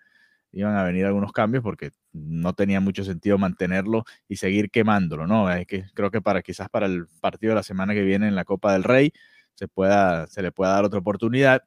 iban 0.52 0.76
a 0.76 0.84
venir 0.84 1.06
algunos 1.06 1.32
cambios 1.32 1.64
porque 1.64 1.92
no 2.14 2.54
tenía 2.54 2.82
mucho 2.82 3.04
sentido 3.04 3.38
mantenerlo 3.38 4.04
y 4.28 4.38
seguir 4.38 4.70
quemándolo, 4.70 5.28
¿no? 5.28 5.52
Es 5.52 5.66
que 5.68 5.86
creo 5.94 6.12
que 6.12 6.22
para 6.22 6.42
quizás 6.42 6.70
para 6.70 6.88
el 6.88 7.08
partido 7.22 7.52
de 7.52 7.56
la 7.56 7.64
semana 7.64 7.94
que 7.94 8.04
viene 8.04 8.28
en 8.28 8.36
la 8.36 8.46
Copa 8.46 8.74
del 8.74 8.84
Rey 8.84 9.14
se, 9.56 9.68
pueda, 9.68 10.28
se 10.28 10.42
le 10.42 10.52
pueda 10.52 10.74
dar 10.74 10.86
otra 10.86 11.00
oportunidad. 11.00 11.64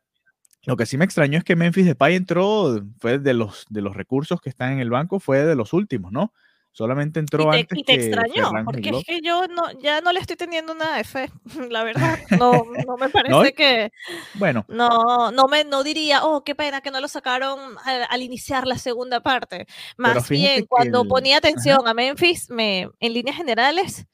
Lo 0.66 0.76
que 0.76 0.84
sí 0.84 0.98
me 0.98 1.04
extrañó 1.04 1.38
es 1.38 1.44
que 1.44 1.54
Memphis 1.56 1.86
Depay 1.86 2.16
entró, 2.16 2.82
fue 2.98 3.18
de 3.18 3.34
los, 3.34 3.64
de 3.70 3.82
los 3.82 3.94
recursos 3.96 4.40
que 4.40 4.48
están 4.50 4.72
en 4.72 4.80
el 4.80 4.90
banco, 4.90 5.20
fue 5.20 5.44
de 5.44 5.54
los 5.54 5.72
últimos, 5.72 6.10
¿no? 6.10 6.32
Solamente 6.72 7.20
Y 7.20 7.22
entró 7.22 7.50
te, 7.50 7.56
antes 7.58 7.78
y 7.78 7.84
te 7.84 7.94
extrañó, 7.94 8.50
porque 8.64 8.90
es 8.90 9.04
que 9.06 9.20
yo 9.22 9.46
no, 9.46 9.70
ya 9.80 10.00
no 10.00 10.12
le 10.12 10.18
estoy 10.20 10.36
teniendo 10.36 10.74
nada 10.74 10.96
de 10.96 11.04
fe, 11.04 11.30
la 11.70 11.84
verdad. 11.84 12.18
No, 12.38 12.64
no 12.86 12.96
me 12.98 13.08
parece 13.08 13.30
No, 13.32 13.46
y- 13.46 13.52
que, 13.52 13.92
Bueno, 14.34 14.64
no, 14.68 15.30
no 15.30 15.44
me, 15.46 15.64
no 15.64 15.84
diría, 15.84 16.24
oh, 16.24 16.42
qué 16.42 16.56
pena 16.56 16.80
que 16.80 16.90
no 16.90 17.00
lo 17.00 17.06
sacaron 17.06 17.76
al, 17.84 18.06
al 18.10 18.22
iniciar 18.22 18.66
la 18.66 18.76
segunda 18.76 19.20
parte. 19.20 19.66
Más 19.96 20.28
bien, 20.28 20.66
cuando 20.68 21.02
el- 21.02 21.08
ponía 21.08 21.38
atención 21.38 21.86
a 21.86 21.94
Memphis, 21.94 22.50
me, 22.50 22.90
en 22.98 23.12
líneas 23.14 23.36
generales, 23.36 24.04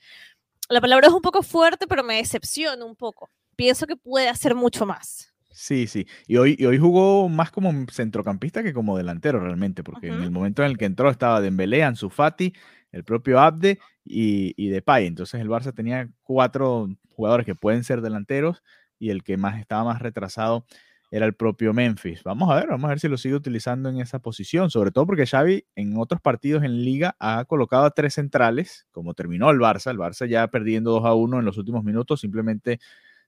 la 0.68 0.82
palabra 0.82 1.08
es 1.08 1.14
un 1.14 1.22
poco 1.22 1.42
fuerte, 1.42 1.86
pero 1.86 2.04
me 2.04 2.16
decepciona 2.16 2.84
un 2.84 2.94
poco. 2.94 3.30
Pienso 3.56 3.86
que 3.86 3.96
puede 3.96 4.28
hacer 4.28 4.54
mucho 4.54 4.84
más. 4.86 5.31
Sí, 5.52 5.86
sí. 5.86 6.06
Y 6.26 6.36
hoy, 6.38 6.56
y 6.58 6.64
hoy 6.64 6.78
jugó 6.78 7.28
más 7.28 7.50
como 7.50 7.72
centrocampista 7.90 8.62
que 8.62 8.72
como 8.72 8.96
delantero 8.96 9.38
realmente, 9.38 9.82
porque 9.84 10.08
en 10.08 10.22
el 10.22 10.30
momento 10.30 10.62
en 10.62 10.70
el 10.70 10.78
que 10.78 10.86
entró 10.86 11.10
estaba 11.10 11.40
Dembélé, 11.40 11.84
Ansu 11.84 12.08
Fati, 12.08 12.52
el 12.90 13.04
propio 13.04 13.38
Abde 13.38 13.78
y, 14.04 14.54
y 14.56 14.68
Depay. 14.70 15.06
Entonces 15.06 15.40
el 15.40 15.48
Barça 15.48 15.74
tenía 15.74 16.08
cuatro 16.22 16.88
jugadores 17.10 17.44
que 17.44 17.54
pueden 17.54 17.84
ser 17.84 18.00
delanteros 18.00 18.62
y 18.98 19.10
el 19.10 19.22
que 19.22 19.36
más 19.36 19.60
estaba 19.60 19.84
más 19.84 20.00
retrasado 20.00 20.64
era 21.10 21.26
el 21.26 21.34
propio 21.34 21.74
Memphis. 21.74 22.22
Vamos 22.24 22.50
a 22.50 22.54
ver, 22.54 22.68
vamos 22.68 22.86
a 22.86 22.88
ver 22.88 22.98
si 23.00 23.06
lo 23.06 23.18
sigue 23.18 23.34
utilizando 23.34 23.90
en 23.90 24.00
esa 24.00 24.20
posición, 24.20 24.70
sobre 24.70 24.92
todo 24.92 25.06
porque 25.06 25.26
Xavi 25.26 25.66
en 25.76 25.98
otros 25.98 26.22
partidos 26.22 26.64
en 26.64 26.82
liga 26.82 27.16
ha 27.20 27.44
colocado 27.44 27.84
a 27.84 27.90
tres 27.90 28.14
centrales, 28.14 28.86
como 28.92 29.12
terminó 29.12 29.50
el 29.50 29.58
Barça, 29.58 29.90
el 29.90 29.98
Barça 29.98 30.26
ya 30.26 30.48
perdiendo 30.48 30.92
2 30.92 31.04
a 31.04 31.12
1 31.12 31.40
en 31.40 31.44
los 31.44 31.58
últimos 31.58 31.84
minutos, 31.84 32.20
simplemente 32.20 32.80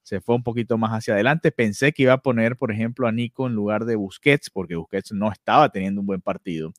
se 0.05 0.21
fue 0.21 0.37
un 0.37 0.43
poquito 0.45 0.79
más 0.79 0.93
hacia 0.93 1.15
adelante. 1.15 1.51
Pensé 1.51 1.93
que 1.93 2.05
iba 2.05 2.13
a 2.13 2.23
poner, 2.23 2.57
por 2.57 2.71
ejemplo, 2.71 3.09
a 3.09 3.13
Nico 3.13 3.47
en 3.47 3.55
lugar 3.55 3.87
de 3.87 3.97
Busquets, 3.97 4.51
porque 4.51 4.77
Busquets 4.77 5.13
no 5.13 5.33
estaba 5.33 5.71
teniendo 5.71 6.03
un 6.03 6.07
buen 6.07 6.21
partido. 6.21 6.73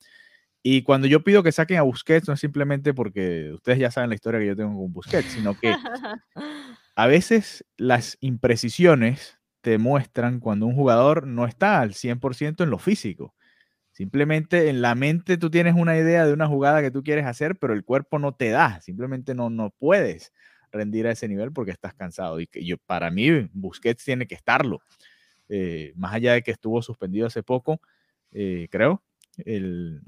Y 0.63 0.83
cuando 0.83 1.07
yo 1.07 1.23
pido 1.23 1.43
que 1.43 1.51
saquen 1.51 1.77
a 1.77 1.81
Busquets, 1.81 2.27
no 2.27 2.35
es 2.35 2.39
simplemente 2.39 2.93
porque 2.93 3.51
ustedes 3.53 3.79
ya 3.79 3.91
saben 3.91 4.09
la 4.09 4.15
historia 4.15 4.39
que 4.39 4.47
yo 4.47 4.55
tengo 4.55 4.79
con 4.79 4.93
Busquets, 4.93 5.27
sino 5.31 5.59
que 5.59 5.75
a 6.95 7.07
veces 7.07 7.65
las 7.77 8.17
imprecisiones 8.21 9.39
te 9.61 9.79
muestran 9.79 10.39
cuando 10.39 10.67
un 10.67 10.75
jugador 10.75 11.25
no 11.25 11.45
está 11.47 11.81
al 11.81 11.93
100% 11.93 12.63
en 12.63 12.69
lo 12.69 12.77
físico. 12.77 13.33
Simplemente 13.91 14.69
en 14.69 14.81
la 14.81 14.93
mente 14.93 15.37
tú 15.37 15.49
tienes 15.49 15.73
una 15.75 15.97
idea 15.97 16.27
de 16.27 16.33
una 16.33 16.47
jugada 16.47 16.81
que 16.81 16.91
tú 16.91 17.01
quieres 17.01 17.25
hacer, 17.25 17.57
pero 17.57 17.73
el 17.73 17.83
cuerpo 17.83 18.19
no 18.19 18.35
te 18.35 18.49
da, 18.49 18.81
simplemente 18.81 19.33
no, 19.33 19.49
no 19.49 19.71
puedes 19.79 20.31
rendir 20.75 21.07
a 21.07 21.11
ese 21.11 21.27
nivel 21.27 21.51
porque 21.51 21.71
estás 21.71 21.93
cansado. 21.93 22.39
Y 22.39 22.47
que 22.47 22.63
yo, 22.65 22.77
para 22.85 23.09
mí, 23.11 23.49
Busquets 23.53 24.03
tiene 24.03 24.27
que 24.27 24.35
estarlo. 24.35 24.81
Eh, 25.49 25.93
más 25.95 26.13
allá 26.13 26.33
de 26.33 26.41
que 26.43 26.51
estuvo 26.51 26.81
suspendido 26.81 27.27
hace 27.27 27.43
poco, 27.43 27.81
eh, 28.31 28.67
creo, 28.69 29.03
el, 29.37 30.01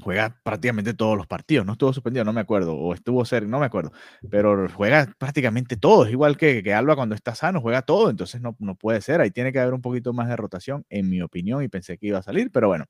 juega 0.00 0.40
prácticamente 0.42 0.94
todos 0.94 1.16
los 1.16 1.26
partidos. 1.26 1.66
No 1.66 1.72
estuvo 1.72 1.92
suspendido, 1.92 2.24
no 2.24 2.32
me 2.32 2.40
acuerdo, 2.40 2.74
o 2.74 2.94
estuvo 2.94 3.24
cerca, 3.24 3.48
no 3.48 3.60
me 3.60 3.66
acuerdo, 3.66 3.92
pero 4.30 4.68
juega 4.70 5.12
prácticamente 5.18 5.76
todos, 5.76 6.10
igual 6.10 6.36
que, 6.36 6.62
que 6.62 6.74
Alba 6.74 6.96
cuando 6.96 7.14
está 7.14 7.34
sano, 7.34 7.60
juega 7.60 7.82
todo, 7.82 8.10
entonces 8.10 8.40
no, 8.40 8.56
no 8.58 8.74
puede 8.74 9.00
ser. 9.00 9.20
Ahí 9.20 9.30
tiene 9.30 9.52
que 9.52 9.60
haber 9.60 9.74
un 9.74 9.82
poquito 9.82 10.12
más 10.12 10.28
de 10.28 10.36
rotación, 10.36 10.84
en 10.90 11.08
mi 11.08 11.22
opinión, 11.22 11.62
y 11.62 11.68
pensé 11.68 11.98
que 11.98 12.08
iba 12.08 12.18
a 12.18 12.22
salir, 12.22 12.50
pero 12.50 12.68
bueno. 12.68 12.86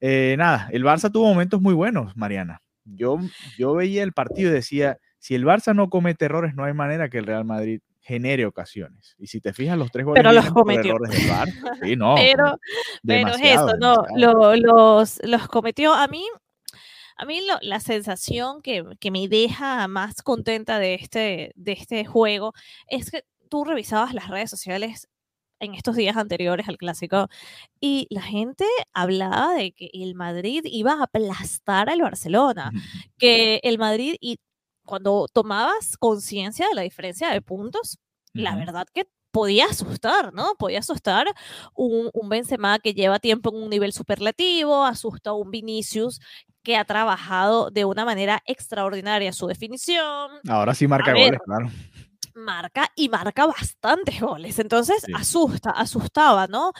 Eh, 0.00 0.34
nada, 0.38 0.68
el 0.72 0.84
Barça 0.84 1.10
tuvo 1.10 1.28
momentos 1.28 1.60
muy 1.62 1.72
buenos, 1.72 2.16
Mariana. 2.16 2.60
Yo, 2.84 3.18
yo 3.56 3.74
veía 3.74 4.02
el 4.02 4.12
partido 4.12 4.50
y 4.50 4.54
decía, 4.54 4.98
si 5.26 5.34
el 5.34 5.44
Barça 5.44 5.74
no 5.74 5.90
comete 5.90 6.26
errores, 6.26 6.54
no 6.54 6.62
hay 6.62 6.72
manera 6.72 7.08
que 7.08 7.18
el 7.18 7.26
Real 7.26 7.44
Madrid 7.44 7.80
genere 8.00 8.46
ocasiones. 8.46 9.16
Y 9.18 9.26
si 9.26 9.40
te 9.40 9.52
fijas, 9.52 9.76
los 9.76 9.90
tres 9.90 10.04
goles 10.06 10.20
Pero 10.20 10.32
los 10.32 10.44
vienen 10.44 10.54
por 10.54 10.62
cometió. 10.62 10.94
errores 10.94 11.10
del 11.18 11.28
Barça. 11.30 11.78
Sí, 11.82 11.96
no, 11.96 12.14
pero, 12.14 12.58
pero 13.04 13.28
es 13.30 13.40
eso, 13.42 13.76
no, 13.80 13.96
lo- 14.14 14.54
los, 14.54 15.18
los 15.24 15.48
cometió. 15.48 15.92
A 15.92 16.06
mí, 16.06 16.24
a 17.16 17.24
mí 17.24 17.40
lo- 17.44 17.58
la 17.62 17.80
sensación 17.80 18.62
que, 18.62 18.84
que 19.00 19.10
me 19.10 19.26
deja 19.26 19.88
más 19.88 20.22
contenta 20.22 20.78
de 20.78 20.94
este, 20.94 21.50
de 21.56 21.72
este 21.72 22.04
juego 22.04 22.52
es 22.86 23.10
que 23.10 23.24
tú 23.48 23.64
revisabas 23.64 24.14
las 24.14 24.28
redes 24.28 24.50
sociales 24.50 25.08
en 25.58 25.74
estos 25.74 25.96
días 25.96 26.16
anteriores 26.18 26.68
al 26.68 26.76
clásico 26.76 27.28
y 27.80 28.06
la 28.10 28.20
gente 28.22 28.66
hablaba 28.92 29.54
de 29.54 29.72
que 29.72 29.88
el 29.94 30.14
Madrid 30.14 30.60
iba 30.66 30.92
a 30.92 31.04
aplastar 31.04 31.88
al 31.88 32.02
Barcelona, 32.02 32.70
que 33.18 33.60
el 33.64 33.78
Madrid 33.78 34.14
cuando 34.86 35.26
tomabas 35.32 35.96
conciencia 35.98 36.68
de 36.68 36.74
la 36.74 36.82
diferencia 36.82 37.28
de 37.30 37.42
puntos, 37.42 37.98
la 38.32 38.50
Ujú. 38.52 38.60
verdad 38.60 38.86
que 38.94 39.06
podía 39.30 39.66
asustar, 39.66 40.32
¿no? 40.32 40.54
Podía 40.58 40.78
asustar 40.78 41.26
un, 41.74 42.08
un 42.14 42.28
Benzema 42.30 42.78
que 42.78 42.94
lleva 42.94 43.18
tiempo 43.18 43.50
en 43.50 43.62
un 43.62 43.68
nivel 43.70 43.92
superlativo, 43.92 44.84
asusta 44.84 45.30
a 45.30 45.34
un 45.34 45.50
Vinicius 45.50 46.20
que 46.62 46.76
ha 46.76 46.84
trabajado 46.86 47.70
de 47.70 47.84
una 47.84 48.04
manera 48.06 48.42
extraordinaria 48.46 49.32
su 49.32 49.46
definición, 49.46 50.30
Ahora 50.48 50.74
sí 50.74 50.88
marca 50.88 51.12
goles, 51.12 51.38
claro. 51.44 51.70
marca 52.34 52.90
y 52.96 53.08
marca 53.08 53.46
bastantes 53.46 54.20
goles. 54.20 54.58
Entonces 54.58 55.02
Sí. 55.04 55.12
asusta, 55.14 55.70
asustaba, 55.70 56.46
¿no? 56.46 56.72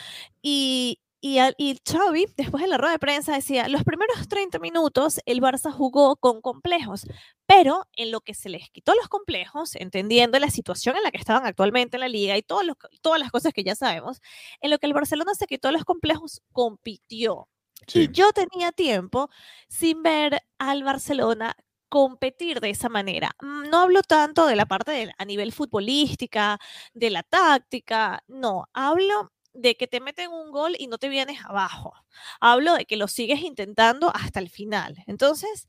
Y, 0.42 0.98
y, 1.34 1.38
al- 1.38 1.54
y 1.58 1.78
Xavi, 1.88 2.26
después 2.36 2.62
de 2.62 2.68
la 2.68 2.78
rueda 2.78 2.92
de 2.92 2.98
prensa, 2.98 3.32
decía, 3.34 3.68
los 3.68 3.84
primeros 3.84 4.28
30 4.28 4.58
minutos 4.58 5.20
el 5.26 5.40
Barça 5.40 5.72
jugó 5.72 6.16
con 6.16 6.40
complejos, 6.40 7.06
pero 7.46 7.86
en 7.96 8.10
lo 8.10 8.20
que 8.20 8.34
se 8.34 8.48
les 8.48 8.70
quitó 8.70 8.94
los 8.94 9.08
complejos, 9.08 9.74
entendiendo 9.76 10.38
la 10.38 10.50
situación 10.50 10.96
en 10.96 11.02
la 11.02 11.10
que 11.10 11.18
estaban 11.18 11.46
actualmente 11.46 11.96
en 11.96 12.00
la 12.02 12.08
liga 12.08 12.36
y 12.36 12.42
todos 12.42 12.64
los- 12.64 12.76
todas 13.02 13.20
las 13.20 13.30
cosas 13.30 13.52
que 13.52 13.64
ya 13.64 13.74
sabemos, 13.74 14.20
en 14.60 14.70
lo 14.70 14.78
que 14.78 14.86
el 14.86 14.94
Barcelona 14.94 15.34
se 15.34 15.46
quitó 15.46 15.70
los 15.72 15.84
complejos, 15.84 16.42
compitió. 16.52 17.48
Sí. 17.86 18.00
Y 18.04 18.08
yo 18.12 18.32
tenía 18.32 18.72
tiempo 18.72 19.28
sin 19.68 20.02
ver 20.02 20.42
al 20.58 20.82
Barcelona 20.84 21.54
competir 21.88 22.60
de 22.60 22.70
esa 22.70 22.88
manera. 22.88 23.30
Mm, 23.40 23.70
No 23.70 23.78
hablo 23.82 24.02
tanto 24.02 24.46
de 24.46 24.56
la 24.56 24.66
parte 24.66 24.90
de- 24.92 25.12
a 25.16 25.24
nivel 25.24 25.52
futbolística, 25.52 26.58
de 26.94 27.10
la 27.10 27.22
táctica, 27.22 28.22
no, 28.26 28.64
hablo 28.72 29.32
de 29.58 29.76
que 29.76 29.86
te 29.86 30.00
meten 30.00 30.30
un 30.30 30.50
gol 30.50 30.74
y 30.78 30.86
no 30.88 30.98
te 30.98 31.08
vienes 31.08 31.40
abajo. 31.44 31.94
Hablo 32.40 32.74
de 32.74 32.86
que 32.86 32.96
lo 32.96 33.08
sigues 33.08 33.40
intentando 33.42 34.10
hasta 34.14 34.40
el 34.40 34.50
final. 34.50 34.96
Entonces, 35.06 35.66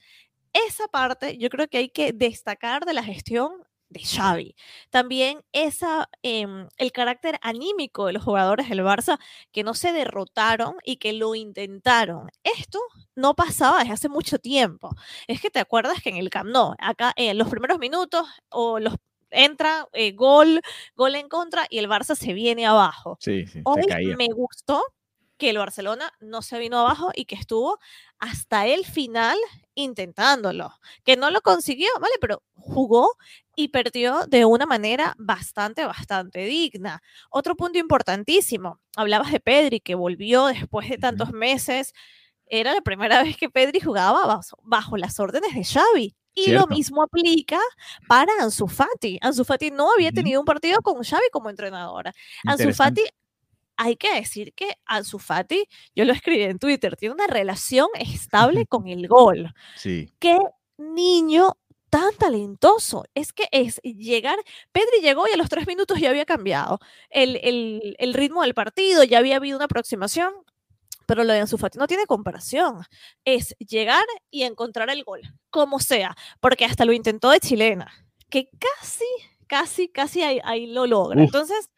esa 0.53 0.87
parte 0.87 1.37
yo 1.37 1.49
creo 1.49 1.67
que 1.67 1.77
hay 1.79 1.89
que 1.89 2.13
destacar 2.13 2.85
de 2.85 2.93
la 2.93 3.03
gestión 3.03 3.51
de 3.89 4.01
Xavi. 4.03 4.55
También 4.89 5.41
esa, 5.53 6.09
em, 6.21 6.67
el 6.77 6.91
carácter 6.91 7.39
anímico 7.41 8.05
de 8.07 8.13
los 8.13 8.23
jugadores 8.23 8.69
del 8.69 8.81
Barça 8.81 9.17
que 9.51 9.63
no 9.63 9.73
se 9.73 9.93
derrotaron 9.93 10.75
y 10.83 10.97
que 10.97 11.13
lo 11.13 11.35
intentaron. 11.35 12.29
Esto 12.43 12.79
no 13.15 13.33
pasaba 13.35 13.79
desde 13.79 13.93
hace 13.93 14.09
mucho 14.09 14.39
tiempo. 14.39 14.89
Es 15.27 15.39
que 15.41 15.49
te 15.49 15.59
acuerdas 15.59 16.01
que 16.03 16.09
en 16.09 16.17
el 16.17 16.29
Camp 16.29 16.49
Nou, 16.51 16.75
acá 16.79 17.13
en 17.15 17.37
los 17.37 17.49
primeros 17.49 17.79
minutos 17.79 18.27
o 18.49 18.79
los 18.79 18.95
entra 19.31 19.87
eh, 19.93 20.11
gol, 20.13 20.61
gol 20.95 21.15
en 21.15 21.29
contra 21.29 21.65
y 21.69 21.79
el 21.79 21.89
Barça 21.89 22.15
se 22.15 22.33
viene 22.33 22.65
abajo. 22.65 23.17
Sí, 23.19 23.45
Hoy 23.63 23.85
me 24.17 24.27
gustó 24.27 24.83
que 25.37 25.49
el 25.51 25.57
Barcelona 25.57 26.11
no 26.19 26.41
se 26.41 26.59
vino 26.59 26.79
abajo 26.79 27.11
y 27.15 27.25
que 27.25 27.35
estuvo 27.35 27.79
hasta 28.19 28.65
el 28.65 28.85
final 28.85 29.37
intentándolo, 29.75 30.71
que 31.03 31.15
no 31.15 31.29
lo 31.29 31.41
consiguió, 31.41 31.89
¿vale? 32.01 32.15
Pero 32.19 32.41
jugó 32.55 33.11
y 33.55 33.69
perdió 33.69 34.25
de 34.27 34.45
una 34.45 34.65
manera 34.65 35.13
bastante, 35.17 35.85
bastante 35.85 36.45
digna. 36.45 37.01
Otro 37.29 37.55
punto 37.55 37.77
importantísimo, 37.77 38.79
hablabas 38.95 39.31
de 39.31 39.39
Pedri, 39.39 39.79
que 39.79 39.95
volvió 39.95 40.47
después 40.47 40.89
de 40.89 40.97
tantos 40.97 41.31
meses. 41.31 41.93
Era 42.47 42.73
la 42.73 42.81
primera 42.81 43.21
vez 43.23 43.37
que 43.37 43.49
Pedri 43.49 43.79
jugaba 43.79 44.25
bajo, 44.25 44.57
bajo 44.63 44.97
las 44.97 45.19
órdenes 45.19 45.53
de 45.53 45.63
Xavi. 45.63 46.15
Y 46.37 46.43
Cierto. 46.43 46.67
lo 46.67 46.75
mismo 46.75 47.01
aplica 47.01 47.59
para 48.07 48.31
Ansu 48.39 48.67
Fati. 48.67 49.17
Ansu 49.21 49.43
Fati 49.43 49.71
no 49.71 49.91
había 49.91 50.11
tenido 50.11 50.39
un 50.39 50.45
partido 50.45 50.81
con 50.83 51.03
Xavi 51.03 51.29
como 51.31 51.49
entrenadora. 51.49 52.13
Ansu. 52.45 52.71
Fati 52.75 53.01
hay 53.75 53.95
que 53.95 54.13
decir 54.13 54.53
que 54.53 54.75
Ansu 54.85 55.17
Fati, 55.17 55.67
yo 55.95 56.05
lo 56.05 56.13
escribí 56.13 56.43
en 56.43 56.59
Twitter, 56.59 56.95
tiene 56.95 57.15
una 57.15 57.25
relación 57.25 57.87
estable 57.95 58.67
con 58.67 58.87
el 58.87 59.07
gol. 59.07 59.51
Sí. 59.75 60.13
Qué 60.19 60.37
niño 60.77 61.57
tan 61.89 62.13
talentoso. 62.15 63.05
Es 63.15 63.33
que 63.33 63.47
es 63.51 63.79
llegar, 63.81 64.37
Pedri 64.71 65.01
llegó 65.01 65.27
y 65.27 65.31
a 65.31 65.37
los 65.37 65.49
tres 65.49 65.65
minutos 65.65 65.99
ya 65.99 66.09
había 66.11 66.25
cambiado 66.25 66.79
el, 67.09 67.37
el, 67.41 67.95
el 67.97 68.13
ritmo 68.13 68.43
del 68.43 68.53
partido, 68.53 69.03
ya 69.03 69.17
había 69.17 69.37
habido 69.37 69.57
una 69.57 69.65
aproximación, 69.65 70.33
pero 71.07 71.23
lo 71.23 71.33
de 71.33 71.39
Ansu 71.39 71.57
Fati 71.57 71.79
no 71.79 71.87
tiene 71.87 72.05
comparación. 72.05 72.83
Es 73.25 73.55
llegar 73.57 74.05
y 74.29 74.43
encontrar 74.43 74.91
el 74.91 75.03
gol, 75.03 75.21
como 75.49 75.79
sea, 75.79 76.15
porque 76.39 76.65
hasta 76.65 76.85
lo 76.85 76.93
intentó 76.93 77.31
de 77.31 77.39
chilena, 77.39 77.91
que 78.29 78.49
casi, 78.59 79.05
casi, 79.47 79.87
casi 79.89 80.21
ahí, 80.21 80.39
ahí 80.43 80.67
lo 80.67 80.85
logra. 80.85 81.19
Uf. 81.19 81.25
Entonces, 81.25 81.71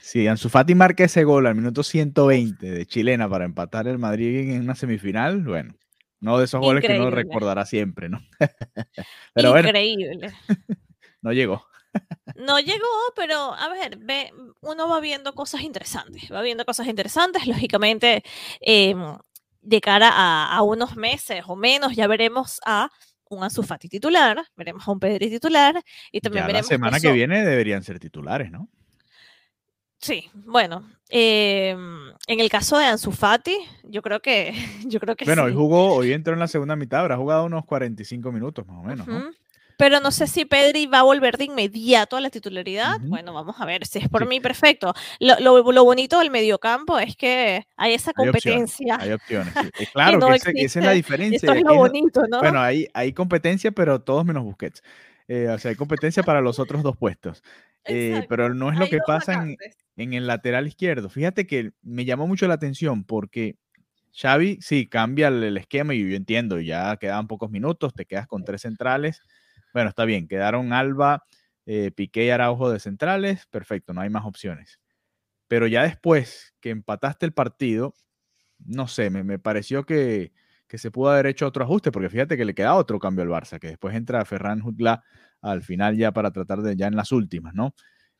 Sí, 0.00 0.26
Ansu 0.26 0.48
Fati 0.48 0.74
marca 0.74 1.04
ese 1.04 1.22
gol 1.22 1.46
al 1.46 1.54
minuto 1.54 1.84
120 1.84 2.68
de 2.70 2.86
chilena 2.86 3.28
para 3.28 3.44
empatar 3.44 3.86
el 3.86 3.98
Madrid 3.98 4.50
en 4.50 4.62
una 4.62 4.74
semifinal. 4.74 5.42
Bueno, 5.44 5.74
uno 6.20 6.38
de 6.38 6.44
esos 6.44 6.60
goles 6.60 6.82
que 6.82 6.88
uno 6.88 7.06
Increíble. 7.06 7.22
recordará 7.22 7.64
siempre, 7.64 8.08
¿no? 8.08 8.20
Pero 9.34 9.52
bueno, 9.52 9.68
increíble. 9.68 10.32
no 11.22 11.32
llegó. 11.32 11.64
No 12.36 12.58
llegó, 12.58 12.86
pero 13.14 13.52
a 13.54 13.68
ver, 13.68 13.98
ve, 13.98 14.32
uno 14.62 14.88
va 14.88 15.00
viendo 15.00 15.34
cosas 15.34 15.62
interesantes, 15.62 16.32
va 16.32 16.40
viendo 16.42 16.64
cosas 16.64 16.86
interesantes, 16.86 17.46
lógicamente, 17.46 18.22
em, 18.60 19.16
de 19.60 19.80
cara 19.80 20.08
a, 20.12 20.56
a 20.56 20.62
unos 20.62 20.96
meses 20.96 21.42
o 21.46 21.56
menos, 21.56 21.94
ya 21.94 22.06
veremos 22.06 22.60
a 22.64 22.90
un 23.28 23.42
Ansu 23.44 23.62
Fati 23.62 23.88
titular, 23.88 24.42
veremos 24.56 24.86
a 24.86 24.92
un 24.92 25.00
Pedri 25.00 25.30
titular 25.30 25.82
y 26.10 26.20
también 26.20 26.42
Ya 26.42 26.46
la 26.46 26.52
veremos 26.52 26.68
semana 26.68 27.00
que 27.00 27.12
viene 27.12 27.44
deberían 27.44 27.82
ser 27.82 27.98
titulares, 27.98 28.50
¿no? 28.50 28.68
Sí, 29.98 30.28
bueno, 30.34 30.84
em, 31.08 32.08
en 32.26 32.40
el 32.40 32.50
caso 32.50 32.76
de 32.76 32.86
Ansu 32.86 33.12
Fati, 33.12 33.56
yo 33.84 34.02
creo 34.02 34.20
que, 34.20 34.52
yo 34.86 34.98
creo 35.00 35.14
que 35.16 35.24
Bueno, 35.24 35.44
hoy 35.44 35.54
jugó, 35.54 35.94
hoy 35.94 36.12
entró 36.12 36.34
en 36.34 36.40
la 36.40 36.48
segunda 36.48 36.76
mitad, 36.76 37.00
habrá 37.00 37.16
jugado 37.16 37.44
unos 37.44 37.64
45 37.64 38.32
minutos 38.32 38.66
más 38.66 38.78
o 38.78 38.82
menos, 38.82 39.06
¿no? 39.06 39.30
Pero 39.82 39.98
no 39.98 40.12
sé 40.12 40.28
si 40.28 40.44
Pedri 40.44 40.86
va 40.86 41.00
a 41.00 41.02
volver 41.02 41.36
de 41.38 41.46
inmediato 41.46 42.16
a 42.16 42.20
la 42.20 42.30
titularidad. 42.30 42.98
Ujú. 43.00 43.08
Bueno, 43.08 43.34
vamos 43.34 43.56
a 43.58 43.66
ver. 43.66 43.84
Si 43.84 43.98
es 43.98 44.08
por 44.08 44.22
Sí. 44.22 44.28
mí, 44.28 44.38
perfecto. 44.40 44.94
Lo, 45.18 45.34
lo- 45.40 45.72
lo 45.72 45.84
bonito 45.84 46.20
del 46.20 46.30
mediocampo 46.30 47.00
es 47.00 47.16
que 47.16 47.66
hay 47.76 47.94
esa 47.94 48.12
Hay 48.16 48.28
opciones, 48.28 48.44
competencia. 48.44 48.96
Hay 49.00 49.10
opciones. 49.12 49.52
sí. 49.52 49.84
Claro, 49.92 50.18
no 50.18 50.28
que 50.28 50.36
ese- 50.36 50.52
esa 50.54 50.78
es 50.78 50.84
la 50.86 50.92
diferencia. 50.92 51.36
Esto 51.48 51.52
es 51.54 51.64
lo 51.64 51.74
bonito, 51.74 52.22
¿no? 52.30 52.38
Bueno, 52.38 52.60
hay, 52.60 52.86
hay 52.94 53.12
competencia, 53.12 53.72
pero 53.72 54.00
todos 54.00 54.24
menos 54.24 54.44
Busquets. 54.44 54.84
Eh, 55.26 55.48
o 55.48 55.58
sea, 55.58 55.70
hay 55.70 55.76
competencia 55.76 56.22
para 56.22 56.40
los 56.40 56.60
otros 56.60 56.84
dos 56.84 56.96
puestos. 56.96 57.42
Eh, 57.84 58.24
pero 58.28 58.54
no 58.54 58.70
es 58.70 58.78
lo 58.78 58.84
Hay 58.84 58.90
que 58.90 58.98
pasa 59.04 59.32
en, 59.34 59.56
en 59.96 60.12
el 60.12 60.28
lateral 60.28 60.68
izquierdo. 60.68 61.08
Fíjate 61.08 61.44
que 61.48 61.72
me 61.82 62.04
llamó 62.04 62.28
mucho 62.28 62.46
la 62.46 62.54
atención 62.54 63.02
porque 63.02 63.56
Xavi 64.14 64.58
sí 64.60 64.86
cambia 64.86 65.26
el, 65.26 65.42
el 65.42 65.56
esquema 65.56 65.92
y 65.92 66.08
yo 66.08 66.16
entiendo, 66.16 66.60
ya 66.60 66.96
quedaban 66.98 67.26
pocos 67.26 67.50
minutos, 67.50 67.92
te 67.94 68.04
quedas 68.06 68.28
con 68.28 68.44
tres 68.44 68.60
centrales. 68.62 69.20
Bueno, 69.72 69.88
está 69.88 70.04
bien, 70.04 70.28
quedaron 70.28 70.72
Alba, 70.72 71.24
eh, 71.66 71.90
Piqué 71.94 72.26
y 72.26 72.30
Araujo 72.30 72.70
de 72.70 72.80
centrales, 72.80 73.46
perfecto, 73.46 73.92
no 73.94 74.00
hay 74.02 74.10
más 74.10 74.24
opciones. 74.24 74.80
Pero 75.48 75.66
ya 75.68 75.82
después 75.84 76.54
que 76.60 76.70
empataste 76.70 77.26
el 77.26 77.32
partido, 77.34 77.94
no 78.58 78.88
sé, 78.88 79.10
me, 79.10 79.24
me 79.24 79.38
pareció 79.38 79.84
que, 79.86 80.32
que 80.68 80.78
se 80.78 80.90
pudo 80.90 81.10
haber 81.12 81.26
hecho 81.26 81.46
otro 81.46 81.64
ajuste, 81.64 81.92
porque 81.92 82.10
fíjate 82.10 82.36
que 82.36 82.44
le 82.44 82.54
queda 82.54 82.74
otro 82.76 82.98
cambio 82.98 83.24
al 83.24 83.30
Barça, 83.30 83.58
que 83.60 83.68
después 83.68 83.94
entra 83.96 84.24
Ferran 84.24 84.60
Jutla 84.60 85.04
al 85.42 85.62
final 85.62 85.96
ya 85.96 86.12
para 86.12 86.32
tratar 86.32 86.62
de, 86.62 86.76
ya 86.76 86.88
en 86.88 86.96
las 86.96 87.12
últimas, 87.12 87.54
¿no? 87.54 87.74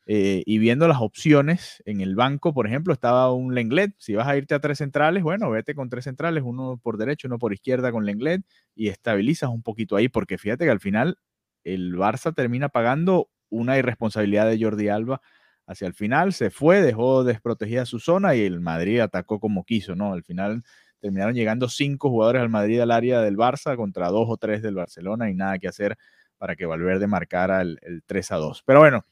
Eh, 0.05 0.43
y 0.45 0.57
viendo 0.59 0.87
las 0.87 0.99
opciones 1.01 1.81
en 1.85 2.01
el 2.01 2.15
banco, 2.15 2.53
por 2.53 2.67
ejemplo, 2.67 2.93
estaba 2.93 3.31
un 3.33 3.55
Lenglet. 3.55 3.95
Si 3.99 4.15
vas 4.15 4.27
a 4.27 4.35
irte 4.37 4.53
a 4.55 4.59
tres 4.59 4.79
centrales, 4.79 5.23
bueno, 5.23 5.49
vete 5.49 5.75
con 5.75 5.89
tres 5.89 6.03
centrales, 6.05 6.43
uno 6.45 6.77
por 6.81 6.97
derecha, 6.97 7.27
uno 7.27 7.39
por 7.39 7.53
izquierda 7.53 7.91
con 7.91 8.05
Lenglet 8.05 8.43
y 8.75 8.89
estabilizas 8.89 9.49
un 9.49 9.63
poquito 9.63 9.95
ahí, 9.95 10.09
porque 10.09 10.37
fíjate 10.37 10.65
que 10.65 10.71
al 10.71 10.81
final 10.81 11.17
el 11.63 11.95
Barça 11.95 12.33
termina 12.33 12.69
pagando 12.69 13.29
una 13.49 13.77
irresponsabilidad 13.77 14.49
de 14.49 14.63
Jordi 14.63 14.89
Alba 14.89 15.21
hacia 15.65 15.87
el 15.87 15.93
final, 15.93 16.33
se 16.33 16.49
fue, 16.49 16.81
dejó 16.81 17.23
desprotegida 17.23 17.85
su 17.85 17.99
zona 17.99 18.35
y 18.35 18.41
el 18.41 18.59
Madrid 18.59 18.99
atacó 18.99 19.39
como 19.39 19.63
quiso, 19.63 19.95
¿no? 19.95 20.13
Al 20.13 20.23
final 20.23 20.63
terminaron 20.99 21.35
llegando 21.35 21.69
cinco 21.69 22.09
jugadores 22.09 22.41
al 22.41 22.49
Madrid 22.49 22.79
al 22.81 22.91
área 22.91 23.21
del 23.21 23.37
Barça 23.37 23.75
contra 23.75 24.09
dos 24.09 24.27
o 24.29 24.37
tres 24.37 24.61
del 24.61 24.75
Barcelona 24.75 25.29
y 25.29 25.35
nada 25.35 25.59
que 25.59 25.67
hacer 25.67 25.97
para 26.37 26.57
que 26.57 26.65
Valverde 26.65 27.07
marcara 27.07 27.61
el, 27.61 27.79
el 27.83 28.03
3 28.05 28.31
a 28.33 28.35
2. 28.35 28.63
Pero 28.65 28.79
bueno, 28.79 29.05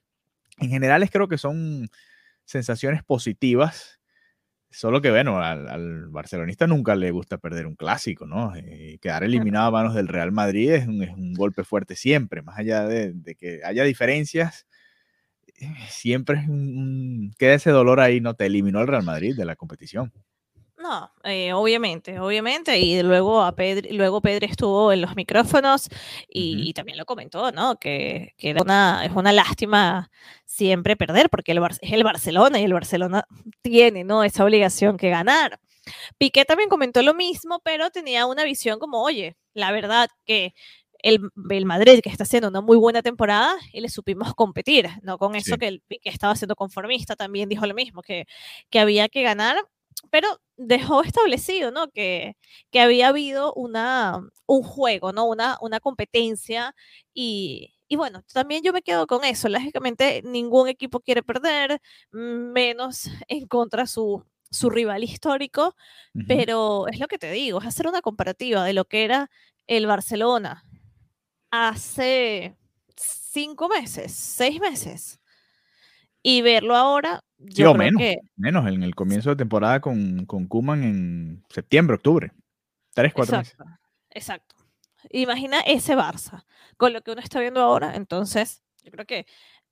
en 0.59 0.69
general 0.69 1.09
creo 1.09 1.29
que 1.29 1.37
son 1.37 1.87
sensaciones 2.43 3.03
positivas. 3.03 4.00
Solo 4.73 5.01
que, 5.01 5.11
bueno, 5.11 5.39
al, 5.39 5.67
al, 5.67 6.07
barcelonista 6.07 6.65
nunca 6.65 6.95
le 6.95 7.11
gusta 7.11 7.37
perder 7.37 7.67
un 7.67 7.75
clásico, 7.75 8.25
¿no? 8.25 8.55
Eh, 8.55 8.97
quedar 9.01 9.23
eliminado 9.25 9.67
a 9.67 9.71
manos 9.71 9.93
del 9.93 10.07
Real 10.07 10.31
Madrid 10.31 10.71
es 10.71 10.87
un, 10.87 11.03
es 11.03 11.13
un 11.13 11.33
golpe 11.33 11.65
fuerte 11.65 11.97
siempre, 11.97 12.41
más 12.41 12.57
allá 12.57 12.87
de, 12.87 13.11
de 13.11 13.35
que 13.35 13.59
haya 13.65 13.83
diferencias, 13.83 14.65
eh, 15.59 15.67
siempre 15.89 16.39
es 16.39 16.47
un, 16.47 17.33
queda 17.37 17.55
ese 17.55 17.71
dolor 17.71 17.99
ahí, 17.99 18.21
¿no? 18.21 18.33
Te 18.33 18.45
eliminó 18.45 18.79
el 18.81 18.87
Real 18.87 19.03
Madrid 19.03 19.35
de 19.35 19.45
la 19.45 19.57
competición. 19.57 20.13
No, 20.81 21.11
eh, 21.23 21.53
obviamente, 21.53 22.19
obviamente, 22.19 22.79
y 22.79 23.03
luego 23.03 23.43
a 23.43 23.55
Pedri, 23.55 23.91
luego 23.91 24.19
Pedri 24.19 24.47
estuvo 24.47 24.91
en 24.91 25.01
los 25.01 25.15
micrófonos 25.15 25.89
y, 26.27 26.69
y 26.69 26.73
también 26.73 26.97
lo 26.97 27.05
comentó, 27.05 27.51
¿no? 27.51 27.75
Que, 27.77 28.33
que 28.35 28.55
una, 28.59 29.05
es 29.05 29.11
una 29.11 29.31
lástima 29.31 30.09
siempre 30.61 30.95
perder, 30.95 31.27
porque 31.31 31.53
el 31.53 31.59
Bar- 31.59 31.77
es 31.81 31.91
el 31.91 32.03
Barcelona 32.03 32.59
y 32.59 32.63
el 32.65 32.73
Barcelona 32.73 33.23
tiene, 33.63 34.03
¿no? 34.03 34.23
Esa 34.23 34.43
obligación 34.45 34.95
que 34.97 35.09
ganar. 35.09 35.59
Piqué 36.19 36.45
también 36.45 36.69
comentó 36.69 37.01
lo 37.01 37.15
mismo, 37.15 37.59
pero 37.63 37.89
tenía 37.89 38.27
una 38.27 38.43
visión 38.43 38.77
como, 38.77 39.01
oye, 39.01 39.35
la 39.55 39.71
verdad 39.71 40.07
que 40.23 40.53
el, 41.01 41.19
el 41.49 41.65
Madrid, 41.65 41.99
que 42.03 42.09
está 42.09 42.25
haciendo 42.25 42.49
una 42.49 42.61
muy 42.61 42.77
buena 42.77 43.01
temporada, 43.01 43.55
y 43.73 43.81
le 43.81 43.89
supimos 43.89 44.35
competir, 44.35 44.87
¿no? 45.01 45.17
Con 45.17 45.33
eso 45.35 45.53
Sí. 45.55 45.57
que 45.59 45.67
el 45.67 45.81
Piqué 45.87 46.09
estaba 46.09 46.35
siendo 46.35 46.55
conformista, 46.55 47.15
también 47.15 47.49
dijo 47.49 47.65
lo 47.65 47.73
mismo, 47.73 48.03
que, 48.03 48.25
que 48.69 48.79
había 48.79 49.09
que 49.09 49.23
ganar, 49.23 49.55
pero 50.11 50.27
dejó 50.57 51.01
establecido, 51.01 51.71
¿no? 51.71 51.87
Que, 51.89 52.35
que 52.71 52.79
había 52.81 53.07
habido 53.07 53.51
una, 53.55 54.19
un 54.45 54.61
juego, 54.61 55.11
¿no? 55.11 55.25
Una, 55.25 55.57
una 55.61 55.79
competencia 55.79 56.75
y, 57.15 57.73
y 57.91 57.97
bueno, 57.97 58.23
también 58.31 58.63
yo 58.63 58.71
me 58.71 58.83
quedo 58.83 59.05
con 59.05 59.25
eso. 59.25 59.49
Lógicamente, 59.49 60.21
ningún 60.23 60.69
equipo 60.69 61.01
quiere 61.01 61.23
perder, 61.23 61.81
menos 62.13 63.03
en 63.27 63.47
contra 63.47 63.85
su, 63.85 64.25
su 64.49 64.69
rival 64.69 65.03
histórico, 65.03 65.75
pero 66.25 66.87
es 66.87 67.01
lo 67.01 67.09
que 67.09 67.17
te 67.17 67.29
digo, 67.29 67.59
es 67.59 67.67
hacer 67.67 67.87
una 67.87 68.01
comparativa 68.01 68.63
de 68.63 68.71
lo 68.71 68.85
que 68.85 69.03
era 69.03 69.29
el 69.67 69.87
Barcelona 69.87 70.63
hace 71.51 72.55
cinco 72.95 73.67
meses, 73.67 74.13
seis 74.13 74.61
meses, 74.61 75.19
y 76.23 76.41
verlo 76.41 76.77
ahora, 76.77 77.25
yo 77.39 77.73
creo 77.73 77.73
menos, 77.73 77.99
que 77.99 78.19
menos 78.37 78.67
en 78.69 78.83
el 78.83 78.95
comienzo 78.95 79.31
de 79.31 79.35
temporada 79.35 79.81
con, 79.81 80.25
con 80.25 80.47
Kuman 80.47 80.81
en 80.83 81.43
septiembre, 81.49 81.97
octubre. 81.97 82.31
Tres, 82.93 83.13
cuatro 83.13 83.39
meses. 83.39 83.57
Exacto. 84.11 84.60
Imagina 85.09 85.59
ese 85.61 85.95
Barça 85.95 86.45
con 86.77 86.93
lo 86.93 87.01
que 87.01 87.11
uno 87.11 87.21
está 87.21 87.39
viendo 87.39 87.61
ahora, 87.61 87.95
entonces 87.95 88.61
yo 88.83 88.91
creo 88.91 89.05
que 89.05 89.25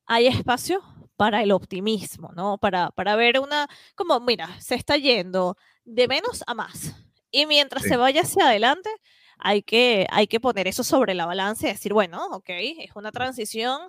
hay 0.05 0.27
espacio 0.27 0.81
para 1.15 1.43
el 1.43 1.51
optimismo, 1.51 2.31
¿no? 2.35 2.57
Para, 2.57 2.91
para 2.91 3.15
ver 3.15 3.39
una, 3.39 3.67
como, 3.95 4.19
mira, 4.19 4.59
se 4.61 4.75
está 4.75 4.97
yendo 4.97 5.57
de 5.85 6.07
menos 6.07 6.43
a 6.47 6.53
más. 6.53 6.95
Y 7.31 7.45
mientras 7.45 7.83
Sí. 7.83 7.89
se 7.89 7.97
vaya 7.97 8.21
hacia 8.21 8.47
adelante, 8.47 8.89
hay 9.37 9.61
que, 9.63 10.07
hay 10.11 10.27
que 10.27 10.39
poner 10.39 10.67
eso 10.67 10.83
sobre 10.83 11.13
la 11.13 11.25
balanza 11.25 11.67
y 11.67 11.71
decir, 11.71 11.93
bueno, 11.93 12.25
ok, 12.31 12.45
es 12.49 12.95
una 12.95 13.11
transición 13.11 13.81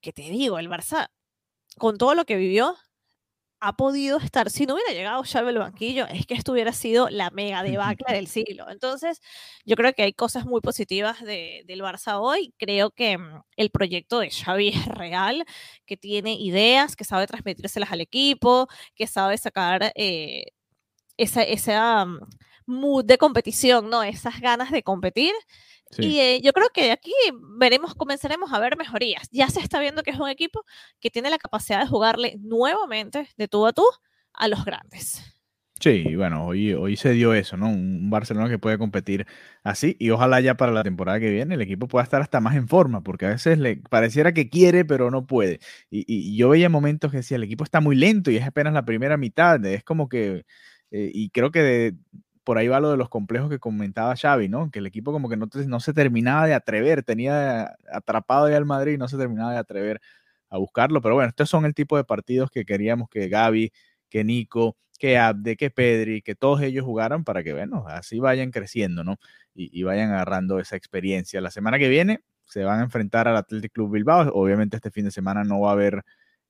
que 0.00 0.12
te 0.12 0.22
digo, 0.22 0.58
el 0.58 0.68
Barça, 0.70 1.08
con 1.78 1.98
todo 1.98 2.14
lo 2.14 2.24
que 2.26 2.36
vivió, 2.36 2.76
ha 3.60 3.76
podido 3.76 4.18
estar, 4.18 4.50
si 4.50 4.66
no 4.66 4.74
hubiera 4.74 4.92
llegado 4.92 5.22
Xavi 5.24 5.48
al 5.48 5.58
banquillo, 5.58 6.06
es 6.08 6.26
que 6.26 6.34
esto 6.34 6.52
hubiera 6.52 6.72
sido 6.72 7.08
la 7.10 7.30
mega 7.30 7.62
debacle 7.62 8.14
del 8.14 8.26
siglo. 8.28 8.68
Entonces, 8.70 9.20
yo 9.64 9.76
creo 9.76 9.92
que 9.94 10.02
hay 10.02 10.12
cosas 10.12 10.44
muy 10.46 10.60
positivas 10.60 11.20
de- 11.22 11.62
del 11.66 11.80
Barça 11.80 12.18
hoy. 12.20 12.54
Creo 12.58 12.90
que 12.90 13.18
mm, 13.18 13.42
el 13.56 13.70
proyecto 13.70 14.18
de 14.20 14.30
Xavi 14.30 14.68
es 14.68 14.86
real, 14.86 15.44
que 15.86 15.96
tiene 15.96 16.34
ideas, 16.34 16.96
que 16.96 17.04
sabe 17.04 17.26
transmitírselas 17.26 17.90
al 17.92 18.00
equipo, 18.02 18.68
que 18.94 19.06
sabe 19.06 19.38
sacar 19.38 19.92
eh, 19.96 20.44
esa, 21.16 21.42
esa 21.42 22.04
mm, 22.06 22.20
mood 22.66 23.04
de 23.04 23.18
competición, 23.18 23.90
¿no? 23.90 24.02
Esas 24.02 24.40
ganas 24.40 24.70
de 24.70 24.82
competir. 24.82 25.32
Sí. 25.96 26.06
Y 26.06 26.20
eh, 26.20 26.40
yo 26.42 26.52
creo 26.52 26.68
que 26.72 26.92
aquí 26.92 27.12
veremos, 27.58 27.94
comenzaremos 27.94 28.52
a 28.52 28.60
ver 28.60 28.76
mejorías. 28.76 29.28
Ya 29.30 29.48
se 29.48 29.60
está 29.60 29.80
viendo 29.80 30.02
que 30.02 30.10
es 30.10 30.18
un 30.18 30.28
equipo 30.28 30.64
que 31.00 31.10
tiene 31.10 31.30
la 31.30 31.38
capacidad 31.38 31.80
de 31.80 31.86
jugarle 31.86 32.36
nuevamente 32.40 33.28
de 33.36 33.48
tú 33.48 33.66
a 33.66 33.72
tú 33.72 33.84
a 34.34 34.48
los 34.48 34.64
grandes. 34.64 35.22
Sí, 35.78 36.16
bueno, 36.16 36.46
hoy, 36.46 36.72
hoy 36.72 36.96
se 36.96 37.12
dio 37.12 37.34
eso, 37.34 37.58
¿no? 37.58 37.68
Un 37.68 38.08
Barcelona 38.08 38.48
que 38.48 38.58
puede 38.58 38.78
competir 38.78 39.26
así 39.62 39.94
y 39.98 40.08
ojalá 40.08 40.40
ya 40.40 40.56
para 40.56 40.72
la 40.72 40.82
temporada 40.82 41.20
que 41.20 41.30
viene 41.30 41.54
el 41.54 41.60
equipo 41.60 41.86
pueda 41.86 42.02
estar 42.02 42.22
hasta 42.22 42.40
más 42.40 42.56
en 42.56 42.66
forma, 42.66 43.02
porque 43.02 43.26
a 43.26 43.30
veces 43.30 43.58
le 43.58 43.76
pareciera 43.76 44.32
que 44.32 44.48
quiere, 44.48 44.86
pero 44.86 45.10
no 45.10 45.26
puede. 45.26 45.60
Y, 45.90 46.34
yo 46.36 46.48
veía 46.48 46.70
momentos 46.70 47.10
que 47.10 47.18
decía, 47.18 47.36
el 47.36 47.42
equipo 47.44 47.62
está 47.62 47.80
muy 47.82 47.94
lento 47.94 48.30
y 48.30 48.36
es 48.38 48.46
apenas 48.46 48.72
la 48.72 48.86
primera 48.86 49.18
mitad, 49.18 49.62
es 49.66 49.84
como 49.84 50.08
que, 50.08 50.46
eh, 50.90 51.10
y 51.12 51.28
creo 51.30 51.50
que 51.50 51.94
por 52.46 52.58
ahí 52.58 52.68
va 52.68 52.78
lo 52.78 52.92
de 52.92 52.96
los 52.96 53.08
complejos 53.08 53.50
que 53.50 53.58
comentaba 53.58 54.14
Xavi, 54.14 54.48
¿no? 54.48 54.70
Que 54.70 54.78
el 54.78 54.86
equipo 54.86 55.10
como 55.10 55.28
que 55.28 55.36
no, 55.36 55.80
se 55.80 55.92
terminaba 55.92 56.46
de 56.46 56.54
atrever, 56.54 57.02
tenía 57.02 57.76
atrapado 57.92 58.48
ya 58.48 58.56
al 58.56 58.64
Madrid 58.64 58.92
y 58.94 58.98
no 58.98 59.08
se 59.08 59.18
terminaba 59.18 59.52
de 59.52 59.58
atrever 59.58 60.00
a 60.48 60.56
buscarlo, 60.58 61.02
pero 61.02 61.16
bueno, 61.16 61.28
estos 61.28 61.50
son 61.50 61.64
el 61.64 61.74
tipo 61.74 61.96
de 61.96 62.04
partidos 62.04 62.52
que 62.52 62.64
queríamos 62.64 63.08
que 63.08 63.28
Gaby, 63.28 63.72
que 64.08 64.22
Nico, 64.22 64.76
que 64.96 65.18
Abde, 65.18 65.56
que 65.56 65.70
Pedri, 65.70 66.22
que 66.22 66.36
todos 66.36 66.62
ellos 66.62 66.84
jugaran 66.84 67.24
para 67.24 67.42
que, 67.42 67.52
bueno, 67.52 67.84
así 67.88 68.20
vayan 68.20 68.52
creciendo, 68.52 69.02
¿no? 69.02 69.16
Y, 69.52 69.82
vayan 69.82 70.12
agarrando 70.12 70.60
esa 70.60 70.76
experiencia. 70.76 71.40
La 71.40 71.50
semana 71.50 71.80
que 71.80 71.88
viene 71.88 72.20
se 72.44 72.62
van 72.62 72.78
a 72.78 72.84
enfrentar 72.84 73.26
al 73.26 73.36
Athletic 73.36 73.72
Club 73.72 73.90
Bilbao. 73.90 74.30
Obviamente 74.34 74.76
este 74.76 74.92
fin 74.92 75.06
de 75.06 75.10
semana 75.10 75.42
no 75.42 75.60
va 75.60 75.70
a 75.70 75.72
haber 75.72 76.04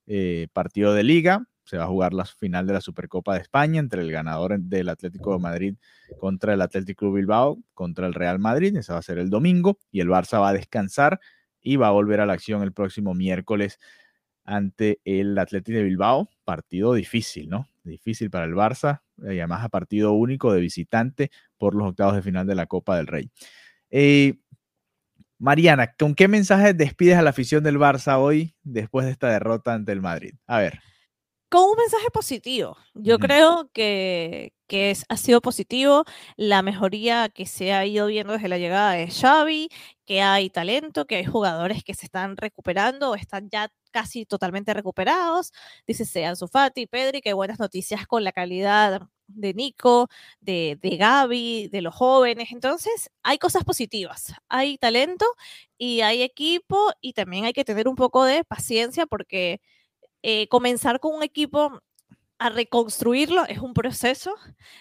eh, 0.05 0.47
partido 0.53 0.93
de 0.93 1.03
liga. 1.03 1.47
Se 1.67 1.77
va 1.77 1.83
a 1.83 1.87
jugar 1.87 2.13
la 2.13 2.23
final 2.23 2.65
de 2.65 2.71
la 2.71 2.79
Supercopa 2.79 3.33
de 3.33 3.41
España 3.41 3.81
entre 3.81 4.01
el 4.01 4.09
ganador 4.09 4.57
del 4.57 4.87
Atlético 4.87 5.33
de 5.33 5.39
Madrid 5.39 5.75
contra 6.17 6.53
el 6.53 6.61
Athletic 6.61 6.97
Club 6.97 7.17
Bilbao, 7.17 7.59
contra 7.73 8.07
el 8.07 8.13
Real 8.13 8.39
Madrid. 8.39 8.75
Ese 8.77 8.93
va 8.93 8.99
a 8.99 9.01
ser 9.01 9.17
el 9.17 9.29
domingo. 9.29 9.77
Y 9.91 9.99
el 9.99 10.07
Barça 10.07 10.39
va 10.39 10.49
a 10.49 10.53
descansar 10.53 11.19
y 11.61 11.75
va 11.75 11.89
a 11.89 11.91
volver 11.91 12.21
a 12.21 12.25
la 12.25 12.31
acción 12.31 12.63
el 12.63 12.71
próximo 12.71 13.13
miércoles 13.13 13.79
ante 14.45 15.01
el 15.03 15.37
Atlético 15.37 15.77
de 15.77 15.83
Bilbao. 15.83 16.29
Partido 16.45 16.93
difícil, 16.93 17.49
¿no? 17.49 17.67
Difícil 17.83 18.29
para 18.29 18.45
el 18.45 18.53
Barça, 18.53 19.01
y 19.17 19.39
además 19.39 19.65
a 19.65 19.69
partido 19.69 20.13
único 20.13 20.53
de 20.53 20.61
visitante 20.61 21.31
por 21.57 21.75
los 21.75 21.89
octavos 21.89 22.15
de 22.15 22.21
final 22.21 22.47
de 22.47 22.55
la 22.55 22.67
Copa 22.67 22.95
del 22.95 23.07
Rey. 23.07 23.29
Eh, 23.89 24.35
Mariana, 25.37 25.93
¿con 25.99 26.15
qué 26.15 26.29
mensaje 26.29 26.73
despides 26.73 27.17
a 27.17 27.21
la 27.21 27.31
afición 27.31 27.63
del 27.63 27.77
Barça 27.77 28.17
hoy 28.17 28.55
después 28.63 29.05
de 29.05 29.11
esta 29.11 29.29
derrota 29.29 29.73
ante 29.73 29.91
el 29.91 30.01
Madrid? 30.01 30.33
A 30.47 30.59
ver. 30.59 30.79
Con 31.49 31.63
un 31.63 31.77
mensaje 31.77 32.09
positivo. 32.11 32.75
Yo 32.93 33.19
creo 33.19 33.69
que, 33.71 34.51
que 34.67 34.91
es, 34.91 35.05
ha 35.07 35.15
sido 35.15 35.39
positivo 35.39 36.03
la 36.35 36.61
mejoría 36.61 37.29
que 37.29 37.45
se 37.45 37.71
ha 37.71 37.85
ido 37.85 38.07
viendo 38.07 38.33
desde 38.33 38.49
la 38.49 38.57
llegada 38.57 38.91
de 38.91 39.07
Xavi, 39.09 39.69
que 40.05 40.21
hay 40.21 40.49
talento, 40.49 41.05
que 41.07 41.15
hay 41.15 41.25
jugadores 41.25 41.85
que 41.85 41.93
se 41.93 42.05
están 42.05 42.35
recuperando 42.35 43.11
o 43.11 43.15
están 43.15 43.49
ya 43.49 43.69
casi 43.91 44.25
totalmente 44.25 44.73
recuperados. 44.73 45.53
Dice 45.87 46.03
Sean 46.03 46.35
Sufati, 46.35 46.85
Pedri, 46.85 47.21
que 47.21 47.31
buenas 47.31 47.59
noticias 47.59 48.05
con 48.07 48.25
la 48.25 48.33
calidad 48.33 49.07
de 49.27 49.53
Nico, 49.53 50.09
de, 50.41 50.77
de 50.81 50.97
Gaby, 50.97 51.69
de 51.69 51.81
los 51.81 51.95
jóvenes. 51.95 52.49
Entonces, 52.51 53.09
hay 53.23 53.37
cosas 53.37 53.63
positivas, 53.63 54.33
hay 54.49 54.77
talento 54.77 55.25
y 55.77 56.01
hay 56.01 56.23
equipo 56.23 56.91
y 56.99 57.13
también 57.13 57.45
hay 57.45 57.53
que 57.53 57.63
tener 57.63 57.87
un 57.87 57.95
poco 57.95 58.25
de 58.25 58.43
paciencia 58.43 59.05
porque 59.05 59.61
eh, 60.21 60.47
comenzar 60.47 60.99
con 60.99 61.15
un 61.15 61.23
equipo 61.23 61.81
a 62.39 62.49
reconstruirlo 62.49 63.45
es 63.45 63.59
un 63.59 63.73
proceso, 63.73 64.35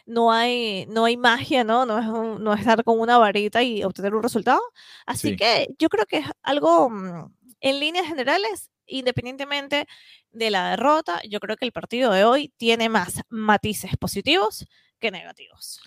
no 0.04 0.30
hay, 0.30 0.86
no 0.88 1.06
hay 1.06 1.16
magia, 1.16 1.64
¿no? 1.64 1.86
No 1.86 1.98
es, 1.98 2.40
no 2.40 2.52
estar 2.52 2.84
con 2.84 3.00
una 3.00 3.18
varita 3.18 3.62
y 3.62 3.82
obtener 3.82 4.14
un 4.14 4.22
resultado. 4.22 4.60
Así 5.06 5.36
que 5.36 5.68
yo 5.78 5.88
creo 5.88 6.04
que 6.06 6.18
es 6.18 6.26
algo, 6.42 6.90
mm, 6.90 7.32
en 7.60 7.80
líneas 7.80 8.06
generales, 8.06 8.70
independientemente 8.86 9.86
de 10.30 10.50
la 10.50 10.70
derrota, 10.70 11.20
yo 11.28 11.40
creo 11.40 11.56
que 11.56 11.64
el 11.64 11.72
partido 11.72 12.12
de 12.12 12.24
hoy 12.24 12.52
tiene 12.56 12.88
más 12.88 13.22
matices 13.28 13.96
positivos 13.96 14.66
que 14.98 15.10
negativos. 15.10 15.80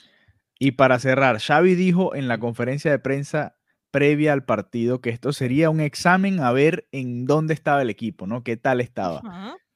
Y 0.58 0.72
para 0.72 1.00
cerrar, 1.00 1.40
Xavi 1.40 1.76
dijo 1.76 2.16
en 2.16 2.28
la 2.28 2.40
conferencia 2.40 2.92
de 2.92 3.00
prensa 3.00 3.59
previa 3.92 4.34
al 4.34 4.44
partido 4.44 5.02
que 5.02 5.10
esto 5.10 5.34
sería 5.34 5.70
un 5.70 5.80
examen 5.80 6.40
a 6.40 6.52
ver 6.52 6.88
en 6.92 7.26
dónde 7.26 7.54
estaba 7.54 7.82
el 7.82 7.90
equipo, 7.90 8.28
¿no? 8.28 8.44
¿Qué 8.44 8.58
tal 8.58 8.82
estaba? 8.82 9.22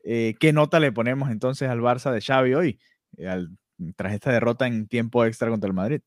Eh, 0.03 0.35
¿Qué 0.39 0.53
nota 0.53 0.79
le 0.79 0.91
ponemos 0.91 1.31
entonces 1.31 1.69
al 1.69 1.79
Barça 1.79 2.11
de 2.11 2.21
Xavi 2.21 2.53
hoy, 2.53 2.79
eh, 3.17 3.47
tras 3.95 4.13
esta 4.13 4.31
derrota 4.31 4.67
en 4.67 4.87
tiempo 4.87 5.25
extra 5.25 5.49
contra 5.49 5.67
el 5.67 5.73
Madrid? 5.73 6.01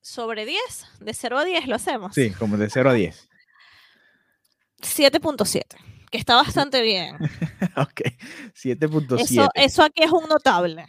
Sobre 0.00 0.44
10, 0.44 0.60
de 1.00 1.14
0 1.14 1.38
a 1.38 1.44
10 1.44 1.66
lo 1.66 1.74
hacemos. 1.74 2.14
Sí, 2.14 2.30
como 2.30 2.56
de 2.56 2.70
0 2.70 2.90
a 2.90 2.92
10. 2.92 3.28
7.7, 4.80 5.64
que 6.10 6.18
está 6.18 6.36
bastante 6.36 6.82
bien. 6.82 7.16
ok, 7.76 8.02
7.7. 8.54 9.20
Eso, 9.20 9.48
eso 9.54 9.82
aquí 9.82 10.02
es 10.02 10.12
un 10.12 10.28
notable. 10.28 10.86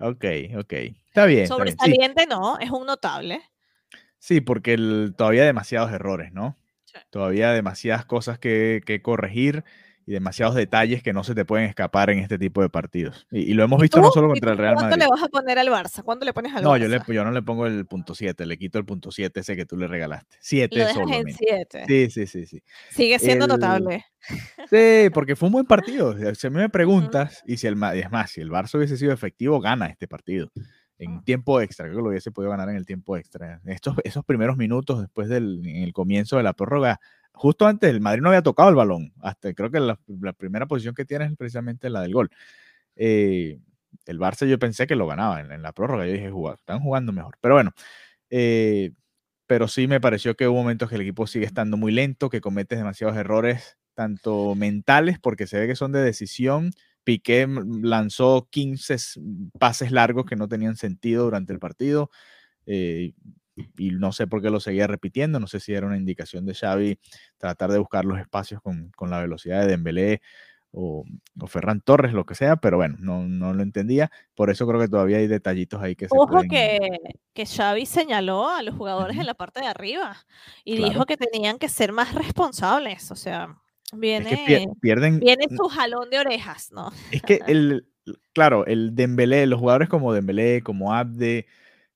Ok, 0.00 0.24
ok. 0.56 0.72
Está 1.06 1.26
bien. 1.26 1.48
Sobresaliente 1.48 2.26
no, 2.26 2.58
es 2.58 2.70
un 2.70 2.86
notable. 2.86 3.42
Sí, 4.18 4.40
porque 4.40 4.76
todavía 5.16 5.42
hay 5.42 5.46
demasiados 5.48 5.92
errores, 5.92 6.32
¿no? 6.32 6.56
Todavía 7.10 7.52
demasiadas 7.52 8.04
cosas 8.04 8.38
que, 8.38 8.82
que 8.84 9.02
corregir 9.02 9.64
y 10.08 10.12
demasiados 10.12 10.54
detalles 10.54 11.02
que 11.02 11.12
no 11.12 11.22
se 11.22 11.34
te 11.34 11.44
pueden 11.44 11.66
escapar 11.66 12.08
en 12.08 12.18
este 12.20 12.38
tipo 12.38 12.62
de 12.62 12.70
partidos. 12.70 13.26
Y, 13.30 13.52
lo 13.52 13.62
hemos 13.62 13.78
visto 13.78 14.00
no 14.00 14.10
solo 14.10 14.28
contra 14.28 14.52
el 14.52 14.56
Real 14.56 14.74
Madrid. 14.74 14.88
¿Cuánto 14.88 15.04
le 15.04 15.10
vas 15.10 15.22
a 15.22 15.28
poner 15.28 15.58
al 15.58 15.68
Barça? 15.68 16.02
¿Cuándo 16.02 16.24
le 16.24 16.32
pones 16.32 16.54
al 16.54 16.62
no, 16.62 16.70
Barça? 16.70 16.88
No, 16.88 16.96
yo, 16.96 17.12
yo 17.12 17.24
no 17.24 17.30
le 17.30 17.42
pongo 17.42 17.66
el 17.66 17.84
punto 17.84 18.14
7, 18.14 18.46
le 18.46 18.56
quito 18.56 18.78
el 18.78 18.86
punto 18.86 19.12
7 19.12 19.40
ese 19.40 19.54
que 19.54 19.66
tú 19.66 19.76
le 19.76 19.86
regalaste. 19.86 20.38
7 20.40 20.94
solamente. 20.94 21.34
7. 21.38 21.84
Sí, 21.86 22.10
sí, 22.10 22.26
sí, 22.26 22.46
sí. 22.46 22.62
Sigue 22.88 23.18
siendo 23.18 23.46
notable. 23.46 24.06
Sí, 24.70 25.10
porque 25.12 25.36
fue 25.36 25.48
un 25.48 25.52
buen 25.52 25.66
partido. 25.66 26.16
Si 26.34 26.46
a 26.46 26.50
mí 26.50 26.56
me 26.56 26.68
preguntas, 26.70 27.42
y 27.46 27.58
si 27.58 27.66
el 27.66 27.74
es 27.92 28.10
más, 28.10 28.30
si 28.30 28.40
el 28.40 28.50
Barça 28.50 28.76
hubiese 28.76 28.96
sido 28.96 29.12
efectivo, 29.12 29.60
gana 29.60 29.88
este 29.88 30.08
partido 30.08 30.50
en 30.98 31.22
tiempo 31.22 31.60
extra. 31.60 31.86
Creo 31.86 31.98
que 31.98 32.02
lo 32.02 32.08
hubiese 32.10 32.32
podido 32.32 32.50
ganar 32.50 32.68
en 32.68 32.76
el 32.76 32.86
tiempo 32.86 33.16
extra. 33.16 33.60
Estos, 33.64 33.96
esos 34.04 34.24
primeros 34.24 34.56
minutos 34.56 35.00
después 35.00 35.28
del 35.28 35.66
en 35.66 35.82
el 35.82 35.92
comienzo 35.92 36.36
de 36.36 36.42
la 36.42 36.52
prórroga, 36.52 37.00
justo 37.32 37.66
antes 37.66 37.90
el 37.90 38.00
Madrid 38.00 38.22
no 38.22 38.28
había 38.28 38.42
tocado 38.42 38.68
el 38.68 38.74
balón. 38.74 39.12
Hasta 39.20 39.52
creo 39.54 39.70
que 39.70 39.80
la, 39.80 39.98
primera 40.36 40.66
posición 40.66 40.94
que 40.94 41.04
tiene 41.04 41.26
es 41.26 41.36
precisamente 41.36 41.88
la 41.90 42.02
del 42.02 42.12
gol. 42.12 42.30
Eh, 42.96 43.58
el 44.06 44.18
Barça 44.18 44.46
yo 44.46 44.58
pensé 44.58 44.86
que 44.86 44.96
lo 44.96 45.06
ganaba 45.06 45.40
en, 45.40 45.62
la 45.62 45.72
prórroga. 45.72 46.06
Yo 46.06 46.12
dije, 46.12 46.30
están 46.54 46.80
jugando 46.80 47.12
mejor. 47.12 47.36
Pero 47.40 47.54
bueno, 47.54 47.72
eh, 48.30 48.92
pero 49.46 49.68
sí 49.68 49.86
me 49.86 50.00
pareció 50.00 50.36
que 50.36 50.48
hubo 50.48 50.58
momentos 50.58 50.88
que 50.88 50.96
el 50.96 51.02
equipo 51.02 51.26
sigue 51.26 51.46
estando 51.46 51.76
muy 51.76 51.92
lento, 51.92 52.28
que 52.28 52.40
comete 52.40 52.76
demasiados 52.76 53.16
errores, 53.16 53.78
tanto 53.94 54.54
mentales, 54.54 55.18
porque 55.18 55.46
se 55.46 55.58
ve 55.58 55.66
que 55.66 55.76
son 55.76 55.92
de 55.92 56.00
decisión. 56.00 56.70
Piqué 57.08 57.48
lanzó 57.80 58.48
15 58.50 58.96
pases 59.58 59.92
largos 59.92 60.26
que 60.26 60.36
no 60.36 60.46
tenían 60.46 60.76
sentido 60.76 61.24
durante 61.24 61.54
el 61.54 61.58
partido. 61.58 62.10
Eh, 62.66 63.14
y 63.78 63.92
no 63.92 64.12
sé 64.12 64.26
por 64.26 64.42
qué 64.42 64.50
lo 64.50 64.60
seguía 64.60 64.86
repitiendo, 64.86 65.40
no 65.40 65.46
sé 65.46 65.58
si 65.58 65.72
era 65.72 65.86
una 65.86 65.96
indicación 65.96 66.44
de 66.44 66.52
Xavi 66.52 66.98
tratar 67.38 67.72
de 67.72 67.78
buscar 67.78 68.04
los 68.04 68.20
espacios 68.20 68.60
con, 68.60 68.90
con 68.90 69.08
la 69.08 69.22
velocidad 69.22 69.62
de 69.62 69.68
Dembélé 69.68 70.20
o, 70.70 71.02
o, 71.40 71.46
Ferran 71.46 71.80
Torres, 71.80 72.12
lo 72.12 72.26
que 72.26 72.34
sea, 72.34 72.56
pero 72.56 72.76
bueno, 72.76 72.96
no, 73.00 73.26
no, 73.26 73.54
lo 73.54 73.62
entendía, 73.62 74.10
por 74.34 74.50
eso 74.50 74.66
creo 74.66 74.78
que 74.78 74.88
todavía 74.88 75.16
hay 75.16 75.28
detallitos 75.28 75.80
ahí 75.80 75.96
que 75.96 76.08
se 76.08 76.14
Ojo 76.14 76.42
que, 76.42 76.90
que 77.32 77.46
Xavi 77.46 77.86
señaló 77.86 78.50
a 78.50 78.62
los 78.62 78.74
jugadores 78.74 79.16
en 79.16 79.24
la 79.24 79.32
parte 79.32 79.60
de 79.60 79.66
arriba 79.66 80.14
y 80.62 80.76
dijo 80.76 81.06
que 81.06 81.16
tenían 81.16 81.58
que 81.58 81.70
ser 81.70 81.92
más 81.92 82.14
responsables, 82.14 83.10
o 83.10 83.16
sea, 83.16 83.56
viene, 83.94 84.68
pierden, 84.80 85.20
viene 85.20 85.46
su 85.56 85.68
jalón 85.68 86.10
de 86.10 86.18
orejas, 86.18 86.70
¿no? 86.72 86.90
Es 87.10 87.22
que 87.22 87.40
el, 87.46 87.86
claro, 88.32 88.66
el 88.66 88.94
Dembélé, 88.94 89.46
los 89.46 89.60
jugadores 89.60 89.88
como 89.88 90.12
Dembélé, 90.12 90.62
como 90.62 90.94
Abde, 90.94 91.46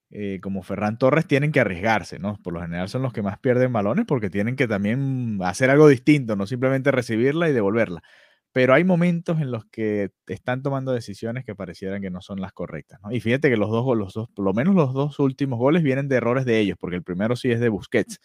eh, 0.09 0.39
como 0.41 0.61
Ferran 0.61 0.97
Torres 0.97 1.25
tienen 1.25 1.51
que 1.51 1.59
arriesgarse, 1.59 2.19
¿no? 2.19 2.37
Por 2.43 2.53
lo 2.53 2.61
general 2.61 2.87
son 2.87 3.01
los 3.01 3.13
que 3.13 3.23
más 3.23 3.39
pierden 3.39 3.73
balones 3.73 4.05
porque 4.05 4.29
tienen 4.29 4.55
que 4.55 4.67
también 4.67 5.39
hacer 5.43 5.69
algo 5.69 5.87
distinto, 5.87 6.35
no 6.35 6.45
simplemente 6.45 6.91
recibirla 6.91 7.49
y 7.49 7.53
devolverla. 7.53 8.03
Pero 8.51 8.75
hay 8.75 8.83
momentos 8.83 9.41
en 9.41 9.49
los 9.49 9.65
que 9.65 10.11
están 10.27 10.61
tomando 10.61 10.91
decisiones 10.91 11.43
que 11.43 11.55
parecieran 11.55 12.03
que 12.03 12.11
no 12.11 12.21
son 12.21 12.39
las 12.39 12.53
correctas, 12.53 12.99
¿no? 13.01 13.11
Y 13.11 13.19
fíjate 13.19 13.49
que 13.49 13.57
los 13.57 13.71
dos, 13.71 13.97
los 13.97 14.13
dos, 14.13 14.29
por 14.29 14.45
lo 14.45 14.53
menos 14.53 14.75
los 14.75 14.93
dos 14.93 15.17
últimos 15.19 15.57
goles 15.57 15.81
vienen 15.81 16.07
de 16.07 16.17
errores 16.17 16.45
de 16.45 16.59
ellos, 16.59 16.77
porque 16.79 16.97
el 16.97 17.03
primero 17.03 17.35
sí 17.35 17.51
es 17.51 17.59
de 17.59 17.69
Busquets, 17.69 18.19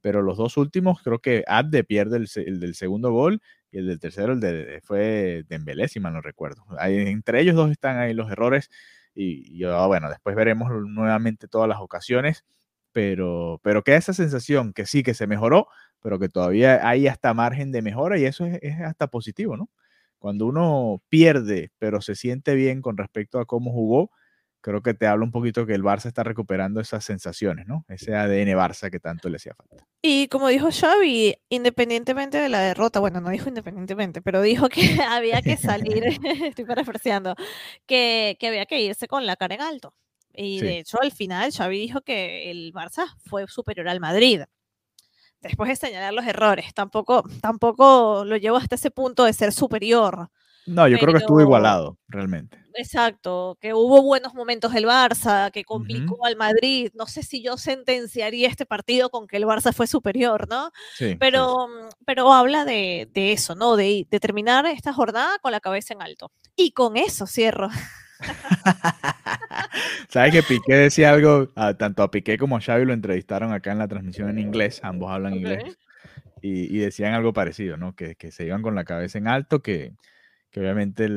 pero 0.00 0.22
los 0.22 0.36
dos 0.38 0.56
últimos 0.56 1.02
creo 1.02 1.20
que 1.20 1.44
Abde 1.46 1.84
pierde 1.84 2.18
el, 2.18 2.60
del 2.60 2.74
segundo 2.74 3.12
gol 3.12 3.40
y 3.70 3.78
el 3.78 3.86
del 3.86 4.00
tercero 4.00 4.32
el 4.32 4.40
de, 4.40 4.80
fue 4.82 5.44
Dembélé, 5.48 5.88
si 5.88 6.00
mal 6.00 6.12
no 6.14 6.20
recuerdo. 6.20 6.64
entre 6.80 7.40
ellos 7.40 7.56
dos 7.56 7.70
están 7.70 7.98
ahí 7.98 8.14
los 8.14 8.30
errores 8.30 8.70
y, 9.14 9.64
ah, 9.64 9.86
bueno, 9.86 10.08
después 10.10 10.36
veremos 10.36 10.70
nuevamente 10.70 11.48
todas 11.48 11.68
las 11.68 11.80
ocasiones, 11.80 12.44
pero, 12.92 13.60
pero 13.62 13.82
queda 13.82 13.96
esa 13.96 14.12
sensación 14.12 14.72
que 14.72 14.86
sí, 14.86 15.02
que 15.02 15.14
se 15.14 15.26
mejoró, 15.26 15.68
pero 16.00 16.18
que 16.18 16.28
todavía 16.28 16.86
hay 16.88 17.08
hasta 17.08 17.34
margen 17.34 17.72
de 17.72 17.82
mejora 17.82 18.18
y 18.18 18.24
eso 18.26 18.46
es, 18.46 18.58
es 18.62 18.80
hasta 18.80 19.08
positivo, 19.08 19.56
¿no? 19.56 19.68
Cuando 20.18 20.46
uno 20.46 21.02
pierde, 21.08 21.70
pero 21.78 22.00
se 22.00 22.14
siente 22.14 22.54
bien 22.54 22.82
con 22.82 22.96
respecto 22.96 23.40
a 23.40 23.46
cómo 23.46 23.72
jugó, 23.72 24.10
creo 24.60 24.82
que 24.82 24.94
te 24.94 25.06
habla 25.06 25.24
un 25.24 25.30
poquito 25.32 25.66
que 25.66 25.74
el 25.74 25.82
Barça 25.82 26.06
está 26.06 26.24
recuperando 26.24 26.80
esas 26.80 27.04
sensaciones, 27.04 27.66
¿no? 27.66 27.84
Ese 27.88 28.14
ADN 28.14 28.48
Barça 28.56 28.90
que 28.90 29.00
tanto 29.00 29.28
le 29.28 29.36
hacía 29.36 29.54
falta. 29.54 29.84
Y 30.02 30.28
como 30.28 30.48
dijo 30.48 30.68
Xavi, 30.70 31.34
independientemente 31.48 32.38
de 32.38 32.48
la 32.48 32.60
derrota, 32.60 33.00
bueno, 33.00 33.20
no 33.20 33.30
dijo 33.30 33.48
independientemente, 33.48 34.22
pero 34.22 34.42
dijo 34.42 34.68
que 34.68 34.80
había 35.08 35.42
que 35.42 35.56
salir, 35.56 36.04
estoy 36.44 36.64
parafraseando, 36.64 37.34
que, 37.86 38.36
que 38.38 38.48
había 38.48 38.66
que 38.66 38.80
irse 38.80 39.08
con 39.08 39.26
la 39.26 39.36
cara 39.36 39.54
en 39.56 39.62
alto. 39.62 39.94
Y 40.34 40.60
Sí. 40.60 40.64
de 40.66 40.78
hecho, 40.78 40.98
al 41.02 41.10
final, 41.12 41.50
Xavi 41.52 41.78
dijo 41.80 42.00
que 42.02 42.50
el 42.50 42.72
Barça 42.72 43.06
fue 43.26 43.46
superior 43.48 43.88
al 43.88 43.98
Madrid. 44.00 44.42
Después 45.40 45.68
de 45.68 45.76
señalar 45.76 46.12
los 46.12 46.26
errores, 46.26 46.74
tampoco, 46.74 47.22
tampoco 47.40 48.24
lo 48.24 48.36
llevo 48.36 48.56
hasta 48.56 48.74
ese 48.74 48.90
punto 48.90 49.24
de 49.24 49.32
ser 49.32 49.52
superior. 49.52 50.30
No, 50.68 50.86
yo 50.88 50.98
creo 50.98 51.12
que 51.12 51.18
estuvo 51.18 51.38
Pero- 51.38 51.46
igualado, 51.48 51.98
realmente. 52.08 52.58
Exacto, 52.74 53.58
que 53.60 53.74
hubo 53.74 54.02
buenos 54.02 54.34
momentos 54.34 54.72
del 54.72 54.84
Barça, 54.84 55.50
que 55.50 55.64
complicó 55.64 56.24
al 56.24 56.36
Madrid. 56.36 56.90
No 56.94 57.06
sé 57.06 57.24
si 57.24 57.42
yo 57.42 57.56
sentenciaría 57.56 58.46
este 58.48 58.66
partido 58.66 59.10
con 59.10 59.26
que 59.26 59.36
el 59.36 59.44
Barça 59.46 59.72
fue 59.72 59.88
superior, 59.88 60.46
¿no? 60.48 60.70
Sí. 60.94 61.16
Pero, 61.18 61.66
pero 62.06 62.32
habla 62.32 62.64
de, 62.64 63.08
de 63.12 63.32
eso, 63.32 63.56
¿no? 63.56 63.74
De, 63.74 64.06
de 64.08 64.20
terminar 64.20 64.64
esta 64.66 64.92
jornada 64.92 65.38
con 65.42 65.50
la 65.50 65.58
cabeza 65.58 65.92
en 65.94 66.02
alto. 66.02 66.30
Y 66.54 66.70
con 66.70 66.96
eso 66.96 67.26
cierro. 67.26 67.68
Sabes 70.08 70.32
que 70.32 70.42
Piqué 70.42 70.74
decía 70.74 71.10
algo, 71.10 71.48
a- 71.56 71.74
tanto 71.74 72.02
a 72.02 72.10
Piqué 72.10 72.38
como 72.38 72.56
a 72.56 72.60
Xavi 72.60 72.84
lo 72.84 72.92
entrevistaron 72.92 73.52
acá 73.52 73.72
en 73.72 73.78
la 73.78 73.88
transmisión 73.88 74.28
en 74.30 74.38
inglés, 74.38 74.80
ambos 74.82 75.10
hablan 75.10 75.34
inglés, 75.34 75.78
y, 76.42 76.74
y 76.74 76.78
decían 76.78 77.14
algo 77.14 77.32
parecido, 77.32 77.76
¿no? 77.76 77.94
Que, 77.94 78.14
que 78.14 78.30
se 78.32 78.44
iban 78.46 78.62
con 78.62 78.74
la 78.74 78.84
cabeza 78.84 79.18
en 79.18 79.28
alto, 79.28 79.60
que, 79.62 79.92
obviamente 80.58 81.08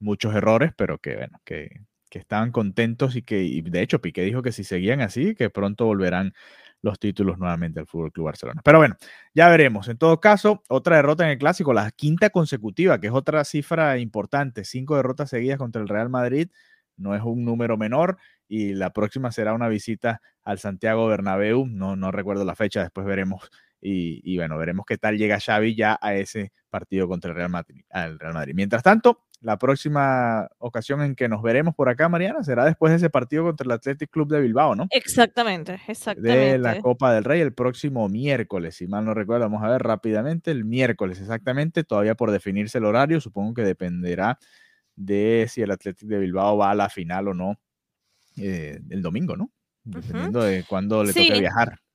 muchos 0.00 0.34
errores, 0.34 0.72
pero 0.76 0.98
que 0.98 1.16
bueno, 1.16 1.40
que, 1.44 1.70
estaban 2.10 2.50
contentos 2.52 3.16
y 3.16 3.22
que, 3.22 3.62
de 3.64 3.82
hecho, 3.82 4.00
Piqué 4.00 4.22
dijo 4.22 4.42
que 4.42 4.50
si 4.50 4.64
seguían 4.64 5.00
así, 5.00 5.34
que 5.34 5.50
pronto 5.50 5.84
volverán 5.84 6.32
los 6.80 6.98
títulos 6.98 7.38
nuevamente 7.38 7.80
al 7.80 7.86
Fútbol 7.86 8.12
Club 8.12 8.26
Barcelona. 8.26 8.60
Pero 8.64 8.78
bueno, 8.78 8.96
ya 9.34 9.48
veremos. 9.48 9.88
En 9.88 9.98
todo 9.98 10.20
caso, 10.20 10.62
otra 10.68 10.96
derrota 10.96 11.24
en 11.24 11.30
el 11.30 11.38
clásico, 11.38 11.72
la 11.72 11.90
quinta 11.90 12.30
consecutiva, 12.30 13.00
que 13.00 13.08
es 13.08 13.12
otra 13.12 13.44
cifra 13.44 13.98
importante, 13.98 14.64
cinco 14.64 14.96
derrotas 14.96 15.30
seguidas 15.30 15.58
contra 15.58 15.82
el 15.82 15.88
Real 15.88 16.08
Madrid, 16.08 16.50
no 16.96 17.14
es 17.14 17.22
un 17.22 17.44
número 17.44 17.76
menor 17.76 18.18
y 18.48 18.74
la 18.74 18.92
próxima 18.92 19.30
será 19.32 19.54
una 19.54 19.68
visita 19.68 20.20
al 20.42 20.58
Santiago 20.58 21.06
Bernabéu, 21.06 21.66
no, 21.66 21.96
no 21.96 22.10
recuerdo 22.10 22.44
la 22.44 22.54
fecha, 22.54 22.80
después 22.80 23.06
veremos 23.06 23.50
y, 23.80 24.20
y 24.24 24.36
bueno, 24.36 24.58
veremos 24.58 24.84
qué 24.86 24.98
tal 24.98 25.16
llega 25.16 25.40
Xavi 25.40 25.74
ya 25.74 25.98
a 26.00 26.14
ese 26.14 26.52
partido 26.68 27.08
contra 27.08 27.30
el 27.30 27.36
Real 27.36 27.50
Madrid. 27.50 27.82
al 27.90 28.18
Real 28.18 28.34
Madrid. 28.34 28.54
Mientras 28.54 28.82
tanto, 28.82 29.24
la 29.40 29.56
próxima 29.56 30.48
ocasión 30.58 31.00
en 31.02 31.14
que 31.14 31.28
nos 31.28 31.42
veremos 31.42 31.74
por 31.74 31.88
acá, 31.88 32.08
Mariana, 32.08 32.42
será 32.42 32.64
después 32.64 32.90
de 32.90 32.96
ese 32.96 33.10
partido 33.10 33.44
contra 33.44 33.64
el 33.64 33.70
Athletic 33.72 34.10
Club 34.10 34.28
de 34.28 34.40
Bilbao, 34.40 34.74
¿no? 34.74 34.88
Exactamente, 34.90 35.80
exactamente. 35.86 36.38
de 36.38 36.58
la 36.58 36.80
Copa 36.80 37.12
del 37.12 37.24
Rey 37.24 37.40
el 37.40 37.54
próximo 37.54 38.08
miércoles, 38.08 38.76
si 38.76 38.88
mal 38.88 39.04
no 39.04 39.14
recuerdo, 39.14 39.44
vamos 39.44 39.62
a 39.62 39.70
ver 39.70 39.82
rápidamente, 39.82 40.50
el 40.50 40.64
miércoles 40.64 41.20
exactamente, 41.20 41.84
todavía 41.84 42.16
por 42.16 42.32
definirse 42.32 42.78
el 42.78 42.84
horario, 42.84 43.20
supongo 43.20 43.54
que 43.54 43.62
dependerá 43.62 44.38
de 44.96 45.46
si 45.48 45.62
el 45.62 45.70
Athletic 45.70 46.08
de 46.08 46.18
Bilbao 46.18 46.56
va 46.56 46.72
a 46.72 46.74
la 46.74 46.88
final 46.88 47.28
o 47.28 47.34
no 47.34 47.60
eh, 48.36 48.80
el 48.90 49.02
domingo, 49.02 49.36
¿no? 49.36 49.52
Dependiendo 49.84 50.42
de 50.42 50.64
cuándo 50.64 51.02
le 51.04 51.12
toque 51.12 51.22
Sí. 51.22 51.87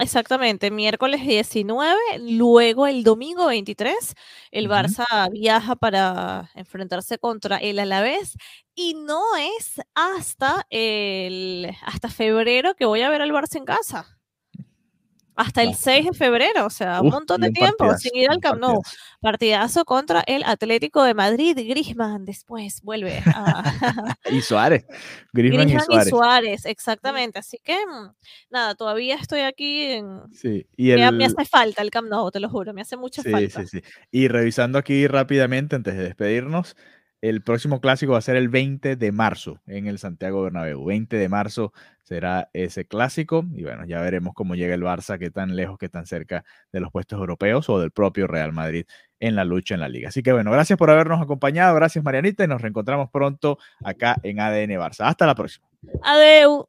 Exactamente, 0.00 0.70
miércoles 0.70 1.22
19, 1.26 1.98
luego 2.20 2.86
el 2.86 3.02
domingo 3.04 3.46
23, 3.46 4.14
el. 4.50 4.68
Barça 4.68 5.04
viaja 5.32 5.76
para 5.76 6.50
enfrentarse 6.54 7.18
contra 7.18 7.56
el 7.58 7.78
Alavés 7.78 8.36
y 8.74 8.94
no 8.94 9.22
es 9.36 9.80
hasta 9.94 10.66
el 10.70 11.70
hasta 11.82 12.08
febrero 12.10 12.74
que 12.74 12.86
voy 12.86 13.02
a 13.02 13.10
ver 13.10 13.22
al 13.22 13.30
Barça 13.32 13.56
en 13.56 13.64
casa. 13.64 14.15
Hasta 15.36 15.62
el 15.62 15.70
No. 15.70 15.76
6 15.76 16.06
de 16.06 16.12
febrero, 16.14 16.66
o 16.66 16.70
sea, 16.70 17.02
un 17.02 17.08
Uf, 17.08 17.12
montón 17.12 17.42
de 17.42 17.48
un 17.48 17.52
tiempo 17.52 17.84
partidazo, 17.84 17.98
sin 17.98 18.16
ir 18.16 18.30
al 18.30 18.40
Camp 18.40 18.58
Nou. 18.60 18.82
partidazo. 18.82 18.96
Partidazo 19.20 19.84
contra 19.84 20.22
el 20.26 20.42
Atlético 20.44 21.02
de 21.04 21.14
Madrid. 21.14 21.56
Griezmann 21.56 22.24
después 22.24 22.80
vuelve 22.82 23.22
a, 23.26 23.62
Y 24.30 24.40
Suárez, 24.42 24.86
Griezmann 25.32 25.68
y 25.70 25.78
Suárez. 25.80 26.08
Suárez, 26.10 26.64
exactamente. 26.66 27.38
Así 27.38 27.58
que, 27.62 27.76
mm, 27.86 28.12
nada, 28.50 28.74
todavía 28.74 29.16
estoy 29.16 29.40
aquí. 29.40 29.82
En... 29.84 30.22
Sí, 30.32 30.66
y 30.76 30.92
Me, 30.92 31.06
el, 31.06 31.12
me 31.12 31.24
hace 31.26 31.44
falta 31.44 31.82
el 31.82 31.90
Camp 31.90 32.08
Nou, 32.08 32.30
te 32.30 32.40
lo 32.40 32.48
juro, 32.48 32.72
me 32.74 32.82
hace 32.82 32.96
mucha 32.96 33.22
Sí, 33.22 33.30
falta. 33.30 33.62
sí, 33.62 33.66
sí. 33.66 33.82
Y 34.10 34.28
revisando 34.28 34.78
aquí 34.78 35.06
rápidamente, 35.06 35.76
antes 35.76 35.96
de 35.96 36.04
despedirnos, 36.04 36.76
el 37.28 37.42
próximo 37.42 37.80
clásico 37.80 38.12
va 38.12 38.18
a 38.18 38.22
ser 38.22 38.36
el 38.36 38.48
20 38.48 38.96
de 38.96 39.12
marzo 39.12 39.60
en 39.66 39.86
el 39.86 39.98
Santiago 39.98 40.42
Bernabéu. 40.42 40.84
20 40.84 41.16
de 41.16 41.28
marzo 41.28 41.72
será 42.02 42.50
ese 42.52 42.86
clásico 42.86 43.44
y 43.54 43.62
bueno, 43.62 43.84
ya 43.84 44.00
veremos 44.00 44.34
cómo 44.34 44.54
llega 44.54 44.74
el 44.74 44.82
Barça, 44.82 45.18
qué 45.18 45.30
tan 45.30 45.56
lejos, 45.56 45.78
qué 45.78 45.88
tan 45.88 46.06
cerca 46.06 46.44
de 46.72 46.80
los 46.80 46.92
puestos 46.92 47.18
europeos 47.18 47.68
o 47.68 47.80
del 47.80 47.90
propio 47.90 48.26
Real 48.26 48.52
Madrid 48.52 48.86
en 49.18 49.34
la 49.34 49.44
lucha 49.44 49.74
en 49.74 49.80
la 49.80 49.88
liga. 49.88 50.08
Así 50.08 50.22
que 50.22 50.32
bueno, 50.32 50.50
gracias 50.50 50.78
por 50.78 50.90
habernos 50.90 51.20
acompañado, 51.20 51.74
gracias 51.74 52.04
Marianita 52.04 52.44
y 52.44 52.48
nos 52.48 52.60
reencontramos 52.60 53.10
pronto 53.10 53.58
acá 53.84 54.16
en 54.22 54.40
ADN 54.40 54.70
Barça. 54.78 55.06
Hasta 55.06 55.26
la 55.26 55.34
próxima. 55.34 55.66
Adeu. 56.02 56.66